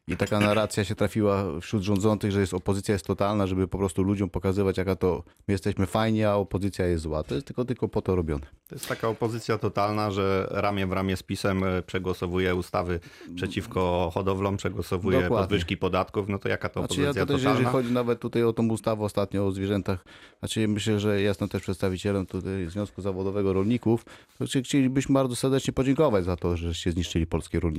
i 0.09 0.16
taka 0.16 0.40
narracja 0.40 0.85
się 0.85 0.95
trafiła 0.95 1.61
wśród 1.61 1.83
rządzących, 1.83 2.31
że 2.33 2.40
jest 2.40 2.55
opozycja 2.55 2.93
jest 2.93 3.07
totalna, 3.07 3.47
żeby 3.47 3.69
po 3.69 3.78
prostu 3.78 4.02
ludziom 4.02 4.31
pokazywać, 4.31 4.76
jaka 4.78 4.97
to 4.97 5.23
my 5.49 5.52
jesteśmy 5.52 5.87
fajni, 5.87 6.25
a 6.25 6.35
opozycja 6.35 6.87
jest 6.87 7.02
zła. 7.02 7.23
To 7.23 7.35
jest 7.35 7.47
tylko, 7.47 7.64
tylko 7.64 7.88
po 7.88 8.02
to 8.02 8.16
robione. 8.16 8.47
To 8.69 8.75
jest 8.75 8.88
taka 8.88 9.09
opozycja 9.09 9.59
totalna, 9.59 10.11
że 10.11 10.47
ramię 10.50 10.87
w 10.87 10.93
ramię 10.93 11.16
z 11.16 11.23
PiSem 11.23 11.64
e, 11.64 11.83
przegłosowuje 11.83 12.55
ustawy 12.55 13.00
przeciwko 13.35 14.11
hodowlom, 14.14 14.57
przegłosowuje 14.57 15.21
Dokładnie. 15.23 15.45
podwyżki 15.45 15.76
podatków. 15.76 16.28
No 16.28 16.38
to 16.38 16.49
jaka 16.49 16.69
to 16.69 16.81
Znaczy 16.81 16.95
ja 17.00 17.11
opozycja 17.11 17.23
tutaj, 17.26 17.37
jeżeli 17.37 17.52
totalna? 17.55 17.71
chodzi 17.71 17.93
nawet 17.93 18.21
tutaj 18.21 18.43
o 18.43 18.52
tą 18.52 18.69
ustawę 18.69 19.05
ostatnio 19.05 19.47
o 19.47 19.50
zwierzętach, 19.52 20.05
znaczy 20.38 20.69
myślę, 20.69 21.00
że 21.00 21.21
ja 21.21 21.28
jestem 21.28 21.49
też 21.49 21.62
przedstawicielem 21.62 22.26
tutaj 22.26 22.66
Związku 22.69 23.02
Zawodowego 23.02 23.52
Rolników, 23.52 24.05
to 24.38 24.45
chci- 24.45 24.62
chcielibyśmy 24.64 25.12
bardzo 25.12 25.37
serdecznie 25.37 25.73
podziękować 25.73 26.25
za 26.25 26.37
to, 26.37 26.57
że 26.57 26.75
się 26.75 26.90
zniszczyli 26.93 27.26
polskie 27.26 27.61
rolnictwo. 27.61 27.75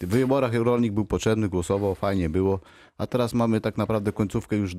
W 0.00 0.06
wyborach 0.06 0.54
rolnik 0.54 0.92
był 0.92 1.04
potrzebny, 1.04 1.48
głosował, 1.48 1.94
fajnie 1.94 2.28
było, 2.28 2.60
a 2.98 3.06
teraz 3.06 3.34
mamy 3.34 3.60
tak 3.60 3.76
naprawdę 3.76 4.12
końcówkę 4.12 4.56
już 4.56 4.76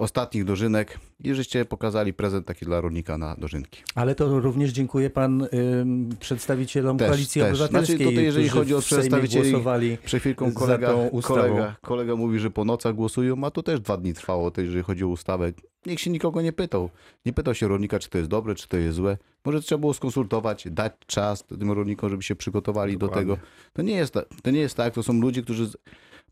ostatnich 0.00 0.44
dożynek 0.44 0.98
i 1.24 1.34
żeście 1.34 1.64
pokazali 1.64 2.12
prezent 2.12 2.46
taki 2.46 2.64
dla 2.64 2.80
rolnika 2.80 3.18
na 3.18 3.36
dożynki. 3.36 3.82
Ale 3.94 4.14
to 4.14 4.40
również 4.40 4.70
dziękuję 4.72 5.10
pan 5.10 5.48
ym, 5.80 6.08
przedstawicielom 6.20 6.98
Też, 6.98 7.08
Koalicji 7.08 7.40
też. 7.42 7.50
Obywatelskiej, 7.50 7.96
Znaczy 7.96 8.10
tutaj, 8.10 8.24
jeżeli 8.24 8.48
chodzi 8.48 8.74
o 8.74 8.78
przedstawicieli- 8.78 9.50
głosowali. 9.50 9.98
Przed 10.04 10.20
chwilką 10.20 10.52
kolega, 10.52 10.92
kolega, 11.22 11.76
kolega 11.80 12.16
mówi, 12.16 12.38
że 12.38 12.50
po 12.50 12.64
nocach 12.64 12.94
głosują, 12.94 13.44
a 13.44 13.50
to 13.50 13.62
też 13.62 13.80
dwa 13.80 13.96
dni 13.96 14.14
trwało, 14.14 14.50
to 14.50 14.60
jeżeli 14.60 14.82
chodzi 14.82 15.04
o 15.04 15.08
ustawę. 15.08 15.52
Nikt 15.86 16.02
się 16.02 16.10
nikogo 16.10 16.42
nie 16.42 16.52
pytał. 16.52 16.90
Nie 17.26 17.32
pytał 17.32 17.54
się 17.54 17.68
rolnika, 17.68 17.98
czy 17.98 18.10
to 18.10 18.18
jest 18.18 18.30
dobre, 18.30 18.54
czy 18.54 18.68
to 18.68 18.76
jest 18.76 18.96
złe. 18.96 19.18
Może 19.44 19.60
trzeba 19.62 19.78
było 19.78 19.94
skonsultować, 19.94 20.66
dać 20.70 20.92
czas 21.06 21.44
tym 21.44 21.72
rolnikom, 21.72 22.10
żeby 22.10 22.22
się 22.22 22.36
przygotowali 22.36 22.96
Dokładnie. 22.98 23.26
do 23.26 23.34
tego. 23.36 23.46
To 23.72 23.82
nie, 23.82 23.94
jest, 23.94 24.14
to 24.42 24.50
nie 24.50 24.60
jest 24.60 24.76
tak, 24.76 24.94
to 24.94 25.02
są 25.02 25.12
ludzie, 25.20 25.42
którzy 25.42 25.68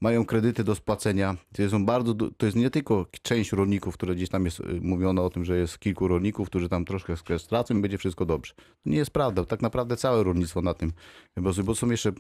mają 0.01 0.25
kredyty 0.25 0.65
do 0.65 0.75
spłacenia. 0.75 1.37
To, 1.71 1.79
bardzo, 1.79 2.15
to 2.15 2.47
jest 2.47 2.59
nie 2.59 2.71
tylko 2.71 3.07
część 3.23 3.53
rolników, 3.53 3.95
które 3.95 4.15
gdzieś 4.15 4.29
tam 4.29 4.45
jest 4.45 4.61
y, 4.61 4.81
mówiono 4.83 5.25
o 5.25 5.31
tym, 5.31 5.45
że 5.45 5.59
jest 5.59 5.79
kilku 5.79 6.09
rolników, 6.09 6.49
którzy 6.49 6.69
tam 6.69 6.85
troszkę 6.85 7.17
stracą 7.39 7.79
i 7.79 7.81
będzie 7.81 7.99
wszystko 7.99 8.27
dobrze. 8.27 8.55
To 8.55 8.91
nie 8.91 8.97
jest 8.97 9.11
prawda. 9.11 9.45
Tak 9.45 9.63
naprawdę 9.63 9.97
całe 9.97 10.25
rolnictwo 10.25 10.63
na 10.63 10.75
tym, 10.75 10.93
bo, 11.37 11.51
bo 11.65 11.75
są 11.75 11.91
jeszcze 11.91 12.13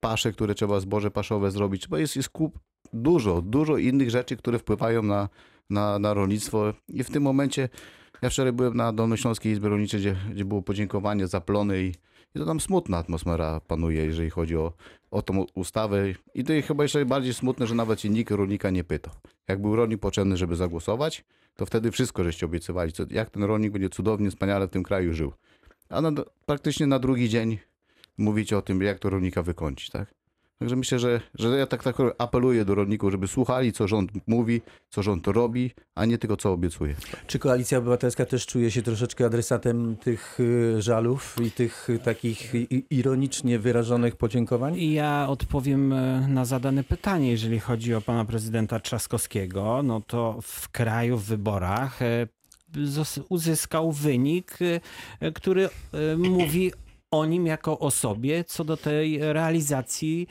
pasze, 0.00 0.32
które 0.32 0.54
trzeba 0.54 0.80
zboże 0.80 1.10
paszowe 1.10 1.50
zrobić, 1.50 1.88
bo 1.88 1.98
jest, 1.98 2.16
jest 2.16 2.28
kup 2.28 2.58
dużo, 2.92 3.42
dużo 3.42 3.76
innych 3.76 4.10
rzeczy, 4.10 4.36
które 4.36 4.58
wpływają 4.58 5.02
na, 5.02 5.28
na, 5.70 5.98
na 5.98 6.14
rolnictwo 6.14 6.74
i 6.88 7.04
w 7.04 7.10
tym 7.10 7.22
momencie 7.22 7.68
ja 8.22 8.30
wczoraj 8.30 8.52
byłem 8.52 8.76
na 8.76 8.92
Dolnośląskiej 8.92 9.52
Izbie 9.52 9.68
Rolniczej, 9.68 10.00
gdzie, 10.00 10.16
gdzie 10.32 10.44
było 10.44 10.62
podziękowanie 10.62 11.26
za 11.26 11.40
plony 11.40 11.82
i, 11.82 11.92
I 12.34 12.38
to 12.38 12.44
tam 12.44 12.60
smutna 12.60 12.98
atmosfera 12.98 13.60
panuje, 13.60 14.04
jeżeli 14.04 14.30
chodzi 14.30 14.56
o, 14.56 14.72
o 15.10 15.22
tą 15.22 15.46
ustawę. 15.54 16.04
I 16.34 16.44
to 16.44 16.52
jest 16.52 16.68
chyba 16.68 16.82
jeszcze 16.82 17.04
bardziej 17.04 17.34
smutne, 17.34 17.66
że 17.66 17.74
nawet 17.74 18.00
się 18.00 18.08
nikt 18.08 18.30
rolnika 18.30 18.70
nie 18.70 18.84
pytał. 18.84 19.14
Jak 19.48 19.60
był 19.60 19.76
rolnik 19.76 20.00
potrzebny, 20.00 20.36
żeby 20.36 20.56
zagłosować, 20.56 21.24
to 21.56 21.66
wtedy 21.66 21.90
wszystko 21.90 22.24
żeście 22.24 22.46
obiecywali, 22.46 22.92
co, 22.92 23.02
jak 23.10 23.30
ten 23.30 23.42
rolnik 23.44 23.72
będzie 23.72 23.88
cudownie, 23.88 24.30
wspaniale 24.30 24.66
w 24.66 24.70
tym 24.70 24.82
kraju 24.82 25.14
żył. 25.14 25.32
A 25.88 26.00
na, 26.00 26.12
praktycznie 26.46 26.86
na 26.86 26.98
drugi 26.98 27.28
dzień 27.28 27.58
mówicie 28.18 28.58
o 28.58 28.62
tym, 28.62 28.82
jak 28.82 28.98
to 28.98 29.10
rolnika 29.10 29.42
wykończyć, 29.42 29.90
tak? 29.90 30.14
Także 30.64 30.76
myślę, 30.76 30.98
że, 30.98 31.20
że 31.34 31.48
ja 31.58 31.66
tak, 31.66 31.82
tak 31.82 31.96
apeluję 32.18 32.64
do 32.64 32.74
rolników, 32.74 33.10
żeby 33.12 33.28
słuchali, 33.28 33.72
co 33.72 33.88
rząd 33.88 34.10
mówi, 34.26 34.60
co 34.90 35.02
rząd 35.02 35.26
robi, 35.26 35.70
a 35.94 36.04
nie 36.04 36.18
tylko 36.18 36.36
co 36.36 36.52
obiecuje. 36.52 36.94
Czy 37.26 37.38
Koalicja 37.38 37.78
Obywatelska 37.78 38.26
też 38.26 38.46
czuje 38.46 38.70
się 38.70 38.82
troszeczkę 38.82 39.26
adresatem 39.26 39.96
tych 39.96 40.40
y, 40.40 40.82
żalów 40.82 41.36
i 41.46 41.50
tych 41.50 41.90
y, 41.90 41.98
takich 41.98 42.54
i- 42.54 42.84
ironicznie 42.90 43.58
wyrażonych 43.58 44.16
podziękowań? 44.16 44.76
I 44.78 44.92
ja 44.92 45.26
odpowiem 45.28 45.92
e, 45.92 46.28
na 46.28 46.44
zadane 46.44 46.84
pytanie, 46.84 47.30
jeżeli 47.30 47.60
chodzi 47.60 47.94
o 47.94 48.00
pana 48.00 48.24
prezydenta 48.24 48.80
Trzaskowskiego, 48.80 49.82
no 49.82 50.00
to 50.00 50.38
w 50.42 50.68
kraju 50.68 51.18
w 51.18 51.24
wyborach 51.24 52.02
e, 52.02 52.26
uzyskał 53.28 53.92
wynik, 53.92 54.58
e, 55.20 55.32
który 55.32 55.68
mówi 56.18 56.72
o 57.10 57.24
nim 57.24 57.46
jako 57.46 57.78
osobie 57.78 58.44
co 58.44 58.64
do 58.64 58.76
tej 58.76 59.18
realizacji 59.32 60.26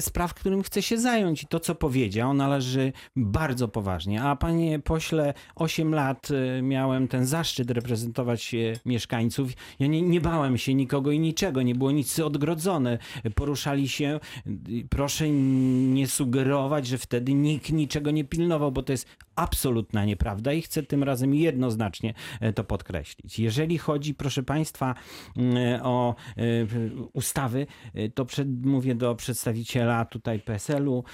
spraw, 0.00 0.34
którym 0.34 0.62
chce 0.62 0.82
się 0.82 0.98
zająć. 0.98 1.42
I 1.42 1.46
to, 1.46 1.60
co 1.60 1.74
powiedział, 1.74 2.34
należy 2.34 2.92
bardzo 3.16 3.68
poważnie. 3.68 4.22
A 4.22 4.36
panie 4.36 4.78
pośle, 4.78 5.34
8 5.54 5.94
lat 5.94 6.28
e, 6.30 6.62
miałem 6.62 7.08
ten 7.08 7.26
zaszczyt 7.26 7.70
reprezentować 7.70 8.54
e, 8.54 8.58
mieszkańców. 8.84 9.52
Ja 9.78 9.86
nie, 9.86 10.02
nie 10.02 10.20
bałem 10.20 10.58
się 10.58 10.74
nikogo 10.74 11.10
i 11.10 11.18
niczego, 11.18 11.62
nie 11.62 11.74
było 11.74 11.90
nic 11.90 12.18
odgrodzone. 12.18 12.98
Poruszali 13.34 13.88
się. 13.88 14.20
Proszę 14.90 15.30
nie 15.30 16.06
sugerować, 16.06 16.86
że 16.86 16.98
wtedy 16.98 17.34
nikt 17.34 17.72
niczego 17.72 18.10
nie 18.10 18.24
pilnował, 18.24 18.72
bo 18.72 18.82
to 18.82 18.92
jest 18.92 19.06
absolutna 19.36 20.04
nieprawda 20.04 20.52
i 20.52 20.62
chcę 20.62 20.82
tym 20.82 21.02
razem 21.02 21.34
jednoznacznie 21.34 22.14
e, 22.40 22.52
to 22.52 22.64
podkreślić. 22.64 23.38
Jeżeli 23.38 23.78
chodzi, 23.78 24.14
proszę 24.14 24.42
Państwa, 24.42 24.94
mm, 25.36 25.80
o 25.82 26.14
e, 26.36 26.42
ustawy, 27.12 27.66
e, 27.94 28.08
to 28.08 28.24
przed, 28.24 28.66
mówię 28.66 28.94
do 28.94 29.14
przedstawiciela 29.14 30.04
tutaj 30.04 30.40
PSL-u, 30.40 31.04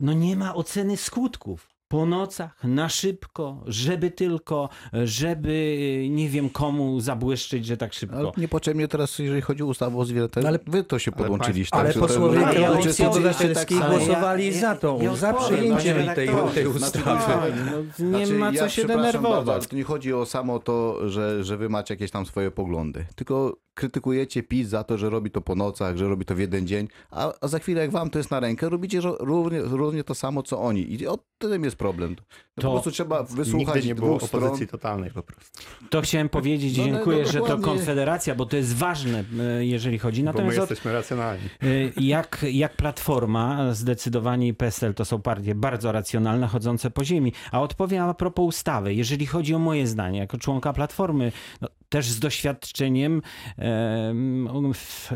no 0.00 0.12
nie 0.12 0.36
ma 0.36 0.54
oceny 0.54 0.96
skutków. 0.96 1.73
Po 1.94 2.06
nocach, 2.06 2.64
na 2.64 2.88
szybko, 2.88 3.62
żeby 3.66 4.10
tylko, 4.10 4.68
żeby 5.04 6.06
nie 6.10 6.28
wiem 6.28 6.50
komu 6.50 7.00
zabłyszczeć, 7.00 7.66
że 7.66 7.76
tak 7.76 7.92
szybko. 7.94 8.16
Ale 8.16 8.32
niepotrzebnie 8.36 8.88
teraz, 8.88 9.18
jeżeli 9.18 9.40
chodzi 9.40 9.62
o 9.62 9.66
ustawę 9.66 9.96
o 9.96 10.04
zwierzętach, 10.04 10.44
Ale- 10.44 10.58
wy 10.66 10.84
to 10.84 10.98
się 10.98 11.10
ale 11.14 11.22
podłączyliście. 11.22 11.74
Ale 11.76 11.84
tak, 11.84 11.94
to- 11.94 12.00
posłowie 12.00 12.46
Ale 12.46 12.60
ja 12.60 12.70
Obywatelskiej 13.10 13.78
ale 13.82 13.92
ja- 13.94 13.98
głosowali 13.98 14.46
ja- 14.46 14.60
za 14.60 14.74
tą, 14.76 15.00
ja 15.02 15.16
za 15.16 15.30
odpowiem, 15.30 15.76
przyjęciem 15.76 16.14
tej, 16.14 16.28
tej 16.54 16.72
Znaczy, 16.72 16.98
ustawy. 16.98 17.52
No, 17.98 18.08
nie 18.18 18.26
Znaczy, 18.26 18.38
ma 18.38 18.48
co 18.52 18.56
ja 18.56 18.68
się 18.68 18.82
Bardzo, 18.84 19.02
ale 19.02 19.12
denerwować. 19.12 19.66
to 19.66 19.76
nie 19.76 19.84
chodzi 19.84 20.12
o 20.12 20.26
samo 20.26 20.58
to, 20.58 21.08
że, 21.10 21.44
że 21.44 21.56
wy 21.56 21.68
macie 21.68 21.94
jakieś 21.94 22.10
tam 22.10 22.26
swoje 22.26 22.50
poglądy. 22.50 23.06
Tylko 23.14 23.56
krytykujecie 23.74 24.42
PiS 24.42 24.68
za 24.68 24.84
to, 24.84 24.98
że 24.98 25.10
robi 25.10 25.30
to 25.30 25.40
po 25.40 25.54
nocach, 25.54 25.96
że 25.96 26.08
robi 26.08 26.24
to 26.24 26.34
w 26.34 26.38
jeden 26.38 26.66
dzień, 26.66 26.88
a, 27.10 27.32
a 27.40 27.48
za 27.48 27.58
chwilę 27.58 27.80
jak 27.80 27.90
wam 27.90 28.10
to 28.10 28.18
jest 28.18 28.30
na 28.30 28.40
rękę, 28.40 28.68
robicie 28.68 29.00
równie, 29.20 29.60
równie 29.62 30.04
to 30.04 30.14
samo, 30.14 30.42
co 30.42 30.60
oni. 30.60 30.92
I 30.92 31.06
o 31.06 31.18
tym 31.38 31.64
jest 31.64 31.76
problem. 31.76 32.16
To 32.16 32.62
po 32.62 32.70
prostu 32.72 32.90
trzeba 32.90 33.22
wysłuchać 33.22 33.74
Nigdy 33.74 33.88
nie 33.88 33.94
było 33.94 34.16
dwóch 34.16 34.28
stron. 34.28 34.44
opozycji 34.44 34.66
totalnej 34.68 35.10
po 35.10 35.22
prostu. 35.22 35.62
To 35.90 36.00
chciałem 36.00 36.28
powiedzieć, 36.28 36.76
No, 36.78 36.86
no, 36.86 36.90
dziękuję, 36.92 37.22
no, 37.26 37.32
że 37.32 37.40
to. 37.40 37.58
Konfederacja, 37.58 38.34
bo 38.34 38.46
to 38.46 38.56
jest 38.56 38.76
ważne, 38.76 39.24
e, 39.40 39.64
jeżeli 39.66 39.98
chodzi. 39.98 40.22
Bo 40.22 40.26
my 40.26 40.32
Natomiast 40.32 40.58
od, 40.58 40.70
jesteśmy 40.70 40.92
racjonalni. 40.92 41.44
e, 41.62 41.66
jak, 42.00 42.46
jak 42.52 42.76
Platforma, 42.76 43.74
zdecydowanie 43.74 44.48
i 44.48 44.54
PSL 44.54 44.94
to 44.94 45.04
są 45.04 45.22
partie 45.22 45.54
bardzo 45.54 45.92
racjonalne, 45.92 46.46
chodzące 46.46 46.90
po 46.90 47.04
ziemi. 47.04 47.32
A 47.52 47.60
odpowiem 47.60 48.04
a 48.04 48.14
propos 48.14 48.46
ustawy. 48.46 48.94
Jeżeli 48.94 49.26
chodzi 49.26 49.54
o 49.54 49.58
moje 49.58 49.86
zdanie, 49.86 50.18
jako 50.18 50.38
członka 50.38 50.72
Platformy, 50.72 51.32
no, 51.60 51.68
też 51.88 52.06
z 52.06 52.20
doświadczeniem 52.20 53.22
em, 53.56 54.72
w, 54.74 55.10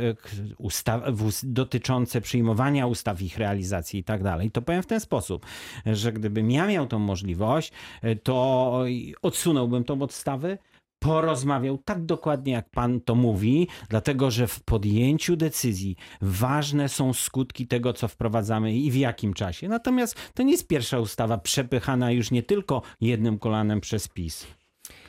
ustaw, 0.58 1.02
w, 1.12 1.30
dotyczące 1.42 2.20
przyjmowania 2.20 2.86
ustaw, 2.86 3.22
ich 3.22 3.38
realizacji 3.38 4.00
i 4.00 4.04
tak 4.04 4.22
dalej, 4.22 4.50
to 4.50 4.62
powiem 4.62 4.82
w 4.82 4.86
ten 4.86 5.00
sposób, 5.00 5.46
że 5.86 6.12
gdybym 6.12 6.50
ja 6.50 6.66
miał 6.66 6.86
tą 6.86 6.98
możliwość, 6.98 7.72
e, 8.02 8.16
to 8.16 8.84
odsunąłbym 9.22 9.84
tą 9.84 10.02
odstawę, 10.02 10.58
porozmawiał 10.98 11.78
tak 11.78 12.04
dokładnie, 12.04 12.52
jak 12.52 12.70
pan 12.70 13.00
to 13.00 13.14
mówi, 13.14 13.68
dlatego 13.88 14.30
że 14.30 14.46
w 14.46 14.60
podjęciu 14.60 15.36
decyzji 15.36 15.96
ważne 16.20 16.88
są 16.88 17.12
skutki 17.12 17.66
tego, 17.66 17.92
co 17.92 18.08
wprowadzamy 18.08 18.76
i 18.76 18.90
w 18.90 18.96
jakim 18.96 19.34
czasie. 19.34 19.68
Natomiast 19.68 20.32
to 20.34 20.42
nie 20.42 20.52
jest 20.52 20.66
pierwsza 20.66 20.98
ustawa 20.98 21.38
przepychana 21.38 22.12
już 22.12 22.30
nie 22.30 22.42
tylko 22.42 22.82
jednym 23.00 23.38
kolanem 23.38 23.80
przez 23.80 24.08
PiS. 24.08 24.57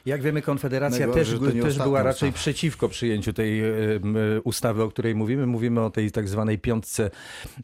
Jak 0.06 0.22
wiemy, 0.22 0.42
Konfederacja 0.42 1.08
też, 1.08 1.36
też 1.62 1.78
była 1.78 2.04
raczej 2.04 2.30
ustawa. 2.30 2.42
przeciwko 2.42 2.90
przyjęciu 2.90 3.34
tej 3.34 3.60
e, 3.62 3.74
ustawy, 4.44 4.84
o 4.84 4.90
której 4.90 5.16
mówimy. 5.16 5.46
Mówimy 5.48 5.82
o 5.82 5.90
tej 5.90 6.12
tak 6.12 6.28
zwanej 6.28 6.60
piątce 6.60 7.12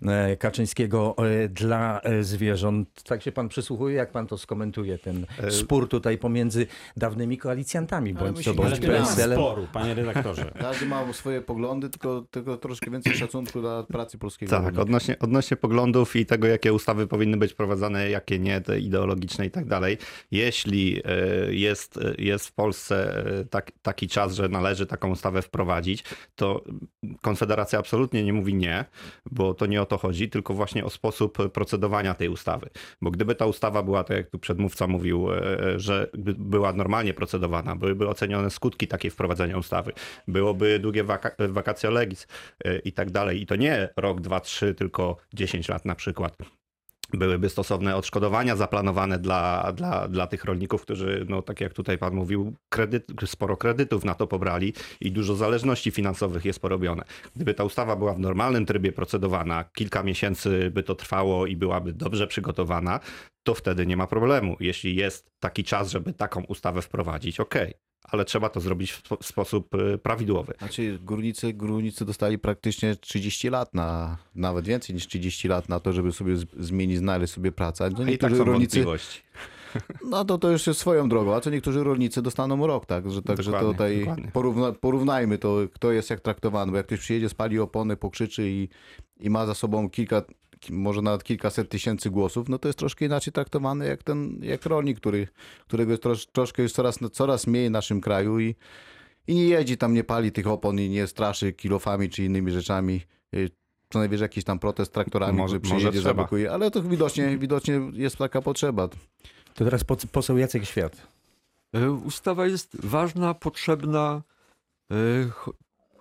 e, 0.07 0.37
Kaczyńskiego 0.37 1.15
e, 1.17 1.49
dla 1.49 2.01
zwierząt. 2.21 3.03
Tak 3.03 3.21
się 3.23 3.31
pan 3.31 3.49
przysłuchuje, 3.49 3.95
jak 3.95 4.11
pan 4.11 4.27
to 4.27 4.37
skomentuje, 4.37 4.97
ten 4.97 5.25
spór 5.49 5.89
tutaj 5.89 6.17
pomiędzy 6.17 6.67
dawnymi 6.97 7.37
koalicjantami, 7.37 8.13
bądź 8.13 8.45
to 8.45 8.53
bądź 8.53 8.79
PSL-em. 8.79 9.39
sporu, 9.39 9.67
panie 9.73 9.93
redaktorze. 9.93 10.51
Każdy 10.59 10.85
ma 10.85 11.13
swoje 11.13 11.41
poglądy, 11.41 11.89
tylko, 11.89 12.25
tylko 12.31 12.57
troszkę 12.57 12.91
więcej 12.91 13.13
szacunku 13.17 13.61
dla 13.61 13.83
pracy 13.83 14.17
polskiego 14.17 14.49
Tak, 14.49 14.61
rolnika. 14.61 14.81
odnośnie, 14.81 15.19
odnośnie 15.19 15.57
poglądów 15.57 16.15
i 16.15 16.25
tego, 16.25 16.47
jakie 16.47 16.73
ustawy 16.73 17.07
powinny 17.07 17.37
być 17.37 17.53
prowadzone, 17.53 18.09
jakie 18.09 18.39
nie, 18.39 18.61
te 18.61 18.79
ideologiczne 18.79 19.45
i 19.45 19.51
tak 19.51 19.65
dalej. 19.65 19.97
Jeśli 20.31 21.01
jest, 21.49 21.99
jest 22.25 22.47
w 22.47 22.53
Polsce 22.53 23.25
e, 23.25 23.45
tak, 23.45 23.71
taki 23.81 24.07
czas, 24.07 24.35
że 24.35 24.49
należy 24.49 24.85
taką 24.85 25.11
ustawę 25.11 25.41
wprowadzić, 25.41 26.03
to 26.35 26.63
Konfederacja 27.21 27.79
absolutnie 27.79 28.23
nie 28.23 28.33
mówi 28.33 28.55
nie, 28.55 28.85
bo 29.31 29.53
to 29.53 29.65
nie 29.65 29.81
o 29.81 29.85
to 29.85 29.97
chodzi, 29.97 30.29
tylko 30.29 30.53
właśnie 30.53 30.85
o 30.85 30.89
sposób 30.89 31.37
procedowania 31.51 32.13
tej 32.13 32.29
ustawy. 32.29 32.69
Bo 33.01 33.11
gdyby 33.11 33.35
ta 33.35 33.45
ustawa 33.45 33.83
była, 33.83 34.03
tak 34.03 34.17
jak 34.17 34.29
tu 34.29 34.39
przedmówca 34.39 34.87
mówił, 34.87 35.33
e, 35.33 35.79
że 35.79 36.09
gdyby 36.13 36.45
była 36.45 36.73
normalnie 36.73 37.13
procedowana, 37.13 37.75
byłyby 37.75 38.07
ocenione 38.07 38.49
skutki 38.49 38.87
takiej 38.87 39.11
wprowadzenia 39.11 39.57
ustawy, 39.57 39.91
byłoby 40.27 40.79
długie 40.79 41.03
waka- 41.03 41.35
legis 41.91 42.27
e, 42.65 42.79
i 42.79 42.91
tak 42.93 43.11
dalej. 43.11 43.41
I 43.41 43.45
to 43.45 43.55
nie 43.55 43.89
rok, 43.97 44.21
dwa, 44.21 44.39
trzy, 44.39 44.75
tylko 44.75 45.17
10 45.33 45.69
lat 45.69 45.85
na 45.85 45.95
przykład. 45.95 46.37
Byłyby 47.13 47.49
stosowne 47.49 47.95
odszkodowania 47.95 48.55
zaplanowane 48.55 49.19
dla, 49.19 49.73
dla, 49.73 50.07
dla 50.07 50.27
tych 50.27 50.45
rolników, 50.45 50.81
którzy, 50.81 51.25
no 51.29 51.41
tak 51.41 51.61
jak 51.61 51.73
tutaj 51.73 51.97
pan 51.97 52.13
mówił, 52.13 52.53
kredyt, 52.69 53.07
sporo 53.25 53.57
kredytów 53.57 54.05
na 54.05 54.15
to 54.15 54.27
pobrali 54.27 54.73
i 55.01 55.11
dużo 55.11 55.35
zależności 55.35 55.91
finansowych 55.91 56.45
jest 56.45 56.59
porobione. 56.59 57.03
Gdyby 57.35 57.53
ta 57.53 57.63
ustawa 57.63 57.95
była 57.95 58.13
w 58.13 58.19
normalnym 58.19 58.65
trybie 58.65 58.91
procedowana, 58.91 59.63
kilka 59.63 60.03
miesięcy 60.03 60.71
by 60.71 60.83
to 60.83 60.95
trwało 60.95 61.45
i 61.45 61.55
byłaby 61.55 61.93
dobrze 61.93 62.27
przygotowana, 62.27 62.99
to 63.43 63.53
wtedy 63.53 63.85
nie 63.85 63.97
ma 63.97 64.07
problemu. 64.07 64.57
Jeśli 64.59 64.95
jest 64.95 65.31
taki 65.39 65.63
czas, 65.63 65.89
żeby 65.89 66.13
taką 66.13 66.43
ustawę 66.43 66.81
wprowadzić, 66.81 67.39
okej. 67.39 67.84
Ale 68.11 68.25
trzeba 68.25 68.49
to 68.49 68.59
zrobić 68.59 68.91
w 68.91 69.03
spo- 69.03 69.17
w 69.23 69.25
sposób 69.25 69.75
y, 69.75 69.97
prawidłowy. 69.97 70.53
Znaczy 70.57 70.99
górnicy, 71.01 71.53
górnicy 71.53 72.05
dostali 72.05 72.39
praktycznie 72.39 72.95
30 72.95 73.49
lat 73.49 73.73
na, 73.73 74.17
nawet 74.35 74.65
więcej 74.65 74.95
niż 74.95 75.07
30 75.07 75.47
lat 75.47 75.69
na 75.69 75.79
to, 75.79 75.93
żeby 75.93 76.11
sobie 76.11 76.35
zmienić, 76.59 76.97
znaleźć 76.97 77.33
sobie 77.33 77.51
pracę. 77.51 77.89
No 77.97 78.11
i 78.11 78.17
tak 78.17 78.31
są 78.35 78.43
rolnicy, 78.43 78.77
wątpliwości. 78.77 79.21
no 80.11 80.25
to 80.25 80.37
to 80.37 80.51
już 80.51 80.67
jest 80.67 80.79
swoją 80.79 81.09
drogą, 81.09 81.35
a 81.35 81.41
co 81.41 81.49
niektórzy 81.49 81.83
rolnicy 81.83 82.21
dostaną 82.21 82.67
rok, 82.67 82.85
tak? 82.85 83.11
Że, 83.11 83.21
także 83.21 83.51
Dokładnie, 83.51 83.71
tutaj 83.73 83.99
dokładnie. 83.99 84.31
porówna, 84.33 84.71
porównajmy 84.71 85.37
to, 85.37 85.57
kto 85.73 85.91
jest 85.91 86.09
jak 86.09 86.19
traktowany, 86.19 86.71
bo 86.71 86.77
jak 86.77 86.85
ktoś 86.85 86.99
przyjedzie, 86.99 87.29
spali 87.29 87.59
opony, 87.59 87.97
pokrzyczy 87.97 88.49
i, 88.49 88.69
i 89.19 89.29
ma 89.29 89.45
za 89.45 89.53
sobą 89.53 89.89
kilka, 89.89 90.21
ki- 90.21 90.35
może 90.69 91.01
nawet 91.01 91.23
kilkaset 91.23 91.69
tysięcy 91.69 92.09
głosów, 92.09 92.49
no 92.49 92.59
to 92.59 92.67
jest 92.67 92.79
troszkę 92.79 93.05
inaczej 93.05 93.33
traktowany 93.33 93.87
jak 93.87 94.03
ten, 94.03 94.39
jak 94.43 94.65
rolnik, 94.65 94.97
który, 94.99 95.27
którego 95.67 95.91
jest 95.91 96.03
trosz, 96.03 96.25
troszkę 96.25 96.63
już 96.63 96.71
coraz, 96.71 96.99
coraz 97.11 97.47
mniej 97.47 97.67
w 97.67 97.71
naszym 97.71 98.01
kraju 98.01 98.39
i, 98.39 98.55
i 99.27 99.35
nie 99.35 99.45
jeździ 99.45 99.77
tam, 99.77 99.93
nie 99.93 100.03
pali 100.03 100.31
tych 100.31 100.47
opon 100.47 100.79
i 100.79 100.89
nie 100.89 101.07
straszy 101.07 101.53
kilofami 101.53 102.09
czy 102.09 102.23
innymi 102.23 102.51
rzeczami. 102.51 103.01
Y, 103.35 103.49
Co 103.89 103.99
najwyżej 103.99 104.25
jakiś 104.25 104.43
tam 104.43 104.59
protest 104.59 104.93
traktorami, 104.93 105.37
Może- 105.37 105.59
może 105.63 105.75
przyjedzie, 105.77 106.01
zablokuje, 106.01 106.51
ale 106.51 106.71
to 106.71 106.83
widocznie, 106.83 107.37
widocznie 107.37 107.81
jest 107.93 108.17
taka 108.17 108.41
potrzeba. 108.41 108.87
To 109.53 109.65
teraz 109.65 109.83
po- 109.83 109.97
poseł 110.11 110.37
Jacek 110.37 110.65
Świat. 110.65 111.07
E, 111.75 111.91
Ustawa 111.91 112.47
jest 112.47 112.85
ważna, 112.85 113.33
potrzebna, 113.33 114.21
e, 114.91 114.95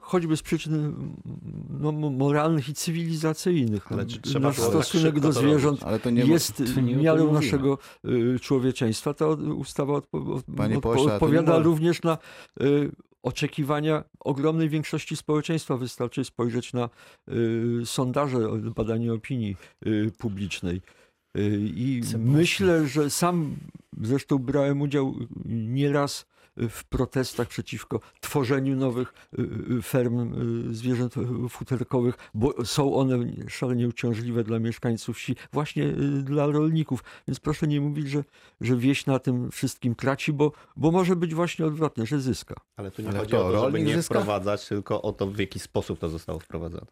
choćby 0.04 0.36
z 0.36 0.42
przyczyn 0.42 0.74
mm, 0.74 1.16
no, 1.80 1.92
mo- 1.92 2.10
moralnych 2.10 2.68
i 2.68 2.74
cywilizacyjnych. 2.74 3.92
Ale 3.92 4.02
No, 4.04 4.10
czy 4.10 4.20
trzeba 4.20 4.48
Nasz 4.48 4.56
tak 4.56 4.66
stosunek 4.66 5.20
do 5.20 5.32
zwierząt 5.32 5.82
Ale 5.82 5.98
to 5.98 6.10
nie 6.10 6.24
jest 6.24 6.62
miarą 6.96 7.32
naszego 7.32 7.78
y, 8.04 8.40
człowieczeństwa. 8.40 9.14
Ta 9.14 9.26
ustawa 9.28 9.92
odpo- 9.92 10.42
Panie 10.56 10.80
pośle, 10.80 11.14
odpowiada 11.14 11.58
również 11.58 12.02
na 12.02 12.18
y, 12.60 12.90
oczekiwania 13.22 14.04
ogromnej 14.20 14.68
większości 14.68 15.16
społeczeństwa. 15.16 15.76
Wystarczy 15.76 16.24
spojrzeć 16.24 16.72
na 16.72 16.90
y, 17.28 17.82
sondaże, 17.84 18.38
badanie 18.76 19.12
opinii 19.12 19.56
y, 19.86 20.12
publicznej. 20.18 20.80
Y, 21.38 21.70
I 21.76 22.02
myślę, 22.18 22.86
że 22.86 23.10
sam 23.10 23.56
zresztą 24.00 24.38
brałem 24.38 24.80
udział 24.80 25.14
nieraz 25.46 26.26
w 26.56 26.84
protestach 26.84 27.48
przeciwko 27.48 28.00
tworzeniu 28.20 28.76
nowych 28.76 29.14
y, 29.38 29.42
y, 29.78 29.82
ferm 29.82 30.34
y, 30.70 30.74
zwierząt 30.74 31.14
futerkowych, 31.50 32.14
bo 32.34 32.64
są 32.64 32.94
one 32.94 33.18
szalenie 33.48 33.88
uciążliwe 33.88 34.44
dla 34.44 34.58
mieszkańców 34.58 35.16
wsi, 35.16 35.36
właśnie 35.52 35.92
dla 36.22 36.46
rolników. 36.46 37.04
Więc 37.28 37.40
proszę 37.40 37.66
nie 37.66 37.80
mówić, 37.80 38.08
że, 38.08 38.24
że 38.60 38.76
wieś 38.76 39.06
na 39.06 39.18
tym 39.18 39.50
wszystkim 39.50 39.94
traci, 39.94 40.32
bo, 40.32 40.52
bo 40.76 40.90
może 40.90 41.16
być 41.16 41.34
właśnie 41.34 41.66
odwrotnie, 41.66 42.06
że 42.06 42.20
zyska. 42.20 42.54
Ale 42.76 42.90
tu 42.90 43.02
nie 43.02 43.08
Ale 43.08 43.18
chodzi 43.18 43.28
kto, 43.32 43.46
o 43.46 43.52
to, 43.52 43.64
żeby 43.64 43.80
nie 43.82 43.94
zyska? 43.94 44.14
wprowadzać, 44.14 44.68
tylko 44.68 45.02
o 45.02 45.12
to, 45.12 45.26
w 45.26 45.38
jaki 45.38 45.58
sposób 45.58 45.98
to 45.98 46.08
zostało 46.08 46.38
wprowadzone. 46.38 46.86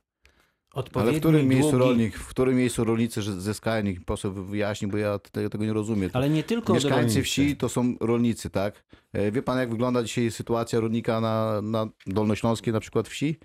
Ale 0.95 1.13
w 1.13 1.19
którym 1.21 1.49
miejscu 1.49 1.71
długi- 1.73 1.79
rolnik, 1.79 2.17
w 2.19 2.29
którym 2.29 2.57
miejscu 2.57 2.85
rolnicy 2.85 3.23
zyskają, 3.41 3.83
niech 3.85 4.05
poseł 4.05 4.33
wyjaśni, 4.33 4.89
bo 4.89 4.97
ja 4.97 5.19
tego, 5.19 5.65
nie 5.65 5.73
rozumiem. 5.73 6.11
Ale 6.13 6.31
nie 6.31 6.43
tylko 6.43 6.75
Mieszkańcy 6.75 7.23
wsi 7.23 7.57
to 7.57 7.69
są 7.69 7.95
rolnicy, 8.01 8.51
tak? 8.51 8.85
E, 9.13 9.33
Wie 9.33 9.43
pan, 9.43 9.59
jak 9.59 9.71
wygląda 9.71 10.03
dzisiaj 10.03 10.31
sytuacja 10.31 10.81
rolnika 10.81 11.21
na, 11.21 11.63
na 11.63 11.87
Dolnośląskiej 12.07 12.73
na 12.73 12.81
przykład 12.81 13.09
wsi? 13.09 13.37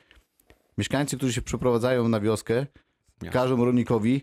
Mieszkańcy, 0.77 1.17
którzy 1.17 1.33
się 1.33 1.41
przeprowadzają 1.41 2.07
na 2.09 2.19
wioskę, 2.19 2.65
każą 3.31 3.65
rolnikowi 3.65 4.21